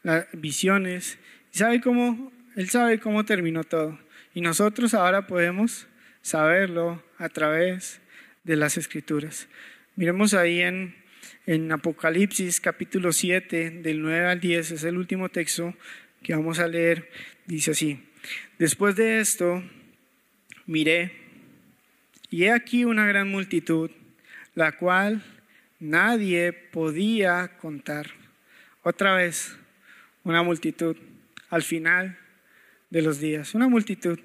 [0.03, 1.19] las visiones
[1.55, 3.99] y sabe cómo, él sabe cómo terminó todo.
[4.35, 5.87] Y nosotros ahora podemos
[6.21, 8.03] saberlo a través
[8.45, 9.49] de las escrituras.
[9.97, 10.95] Miremos ahí en
[11.49, 15.75] en Apocalipsis capítulo 7, del 9 al 10, es el último texto
[16.23, 17.11] que vamos a leer,
[17.47, 18.05] dice así,
[18.59, 19.65] después de esto,
[20.67, 21.11] miré,
[22.29, 23.91] y he aquí una gran multitud,
[24.55, 25.25] la cual
[25.81, 28.11] nadie podía contar.
[28.83, 29.57] Otra vez,
[30.25, 30.99] una multitud,
[31.49, 32.19] al final
[32.91, 34.21] de los días, una multitud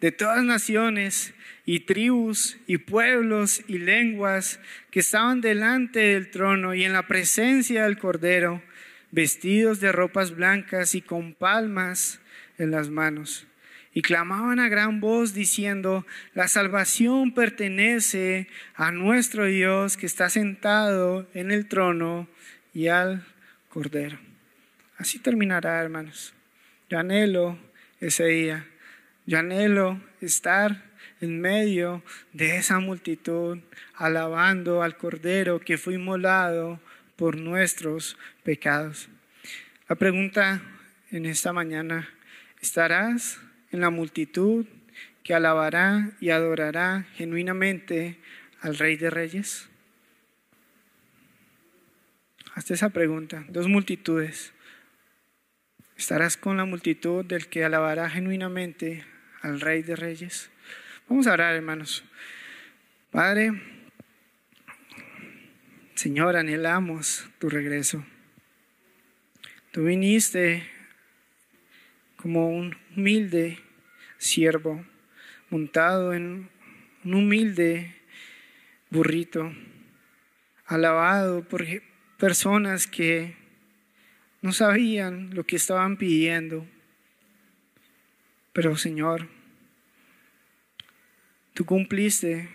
[0.00, 1.34] de todas naciones
[1.66, 4.60] y tribus y pueblos y lenguas
[4.90, 8.62] que estaban delante del trono y en la presencia del Cordero,
[9.10, 12.20] vestidos de ropas blancas y con palmas
[12.58, 13.46] en las manos.
[13.96, 16.04] Y clamaban a gran voz diciendo,
[16.34, 22.28] la salvación pertenece a nuestro Dios que está sentado en el trono
[22.74, 23.24] y al
[23.68, 24.18] Cordero.
[24.98, 26.34] Así terminará, hermanos.
[26.90, 27.56] Yo anhelo
[28.00, 28.66] ese día.
[29.26, 30.82] Yo anhelo estar
[31.22, 32.02] en medio
[32.34, 33.58] de esa multitud,
[33.94, 36.78] alabando al Cordero que fue inmolado
[37.16, 39.08] por nuestros pecados.
[39.88, 40.60] La pregunta
[41.10, 42.08] en esta mañana,
[42.60, 43.38] ¿estarás
[43.70, 44.66] en la multitud
[45.22, 48.18] que alabará y adorará genuinamente
[48.60, 49.70] al Rey de Reyes?
[52.54, 54.52] Hasta esa pregunta, dos multitudes.
[55.96, 59.04] ¿Estarás con la multitud del que alabará genuinamente
[59.44, 60.50] al Rey de Reyes?
[61.06, 62.02] Vamos a orar, hermanos.
[63.10, 63.52] Padre,
[65.94, 68.04] Señor, anhelamos tu regreso.
[69.70, 70.66] Tú viniste
[72.16, 73.58] como un humilde
[74.16, 74.84] siervo
[75.50, 76.48] montado en
[77.04, 77.94] un humilde
[78.88, 79.52] burrito,
[80.64, 81.66] alabado por
[82.16, 83.36] personas que
[84.40, 86.66] no sabían lo que estaban pidiendo.
[88.54, 89.28] Pero Señor,
[91.54, 92.48] Tú cumpliste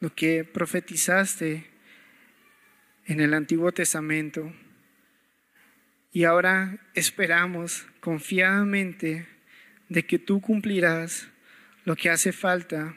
[0.00, 1.66] lo que profetizaste
[3.04, 4.54] en el Antiguo Testamento.
[6.12, 9.28] Y ahora esperamos confiadamente
[9.90, 11.28] de que tú cumplirás
[11.84, 12.94] lo que hace falta,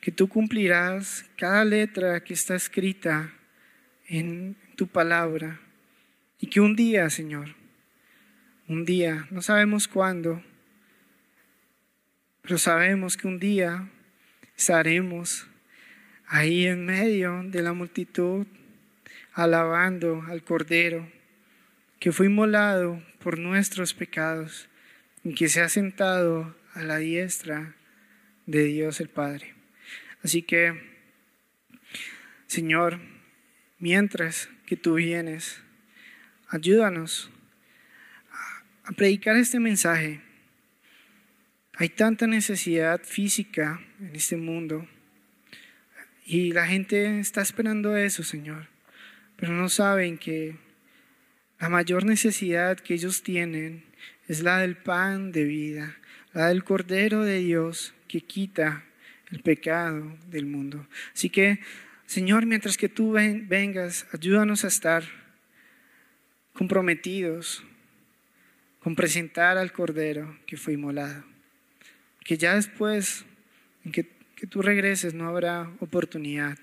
[0.00, 3.32] que tú cumplirás cada letra que está escrita
[4.08, 5.60] en tu palabra.
[6.40, 7.54] Y que un día, Señor,
[8.66, 10.42] un día, no sabemos cuándo,
[12.40, 13.90] pero sabemos que un día
[14.56, 15.46] estaremos
[16.26, 18.46] ahí en medio de la multitud,
[19.34, 21.10] alabando al Cordero,
[22.00, 24.68] que fue inmolado por nuestros pecados
[25.22, 27.74] y que se ha sentado a la diestra
[28.46, 29.54] de Dios el Padre.
[30.22, 30.80] Así que,
[32.46, 33.00] Señor,
[33.78, 35.62] mientras que tú vienes,
[36.48, 37.30] ayúdanos
[38.84, 40.20] a predicar este mensaje
[41.76, 44.86] hay tanta necesidad física en este mundo
[46.24, 48.68] y la gente está esperando eso, Señor,
[49.36, 50.56] pero no saben que
[51.58, 53.84] la mayor necesidad que ellos tienen
[54.28, 55.96] es la del pan de vida,
[56.32, 58.84] la del Cordero de Dios que quita
[59.30, 60.86] el pecado del mundo.
[61.12, 61.58] Así que,
[62.06, 65.04] Señor, mientras que tú vengas, ayúdanos a estar
[66.52, 67.64] comprometidos
[68.84, 71.24] con presentar al Cordero que fue inmolado
[72.24, 73.24] que ya después
[73.84, 76.58] en que, que tú regreses no habrá oportunidad,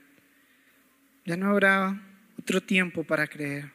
[1.23, 2.01] ya no habrá
[2.37, 3.71] otro tiempo para creer.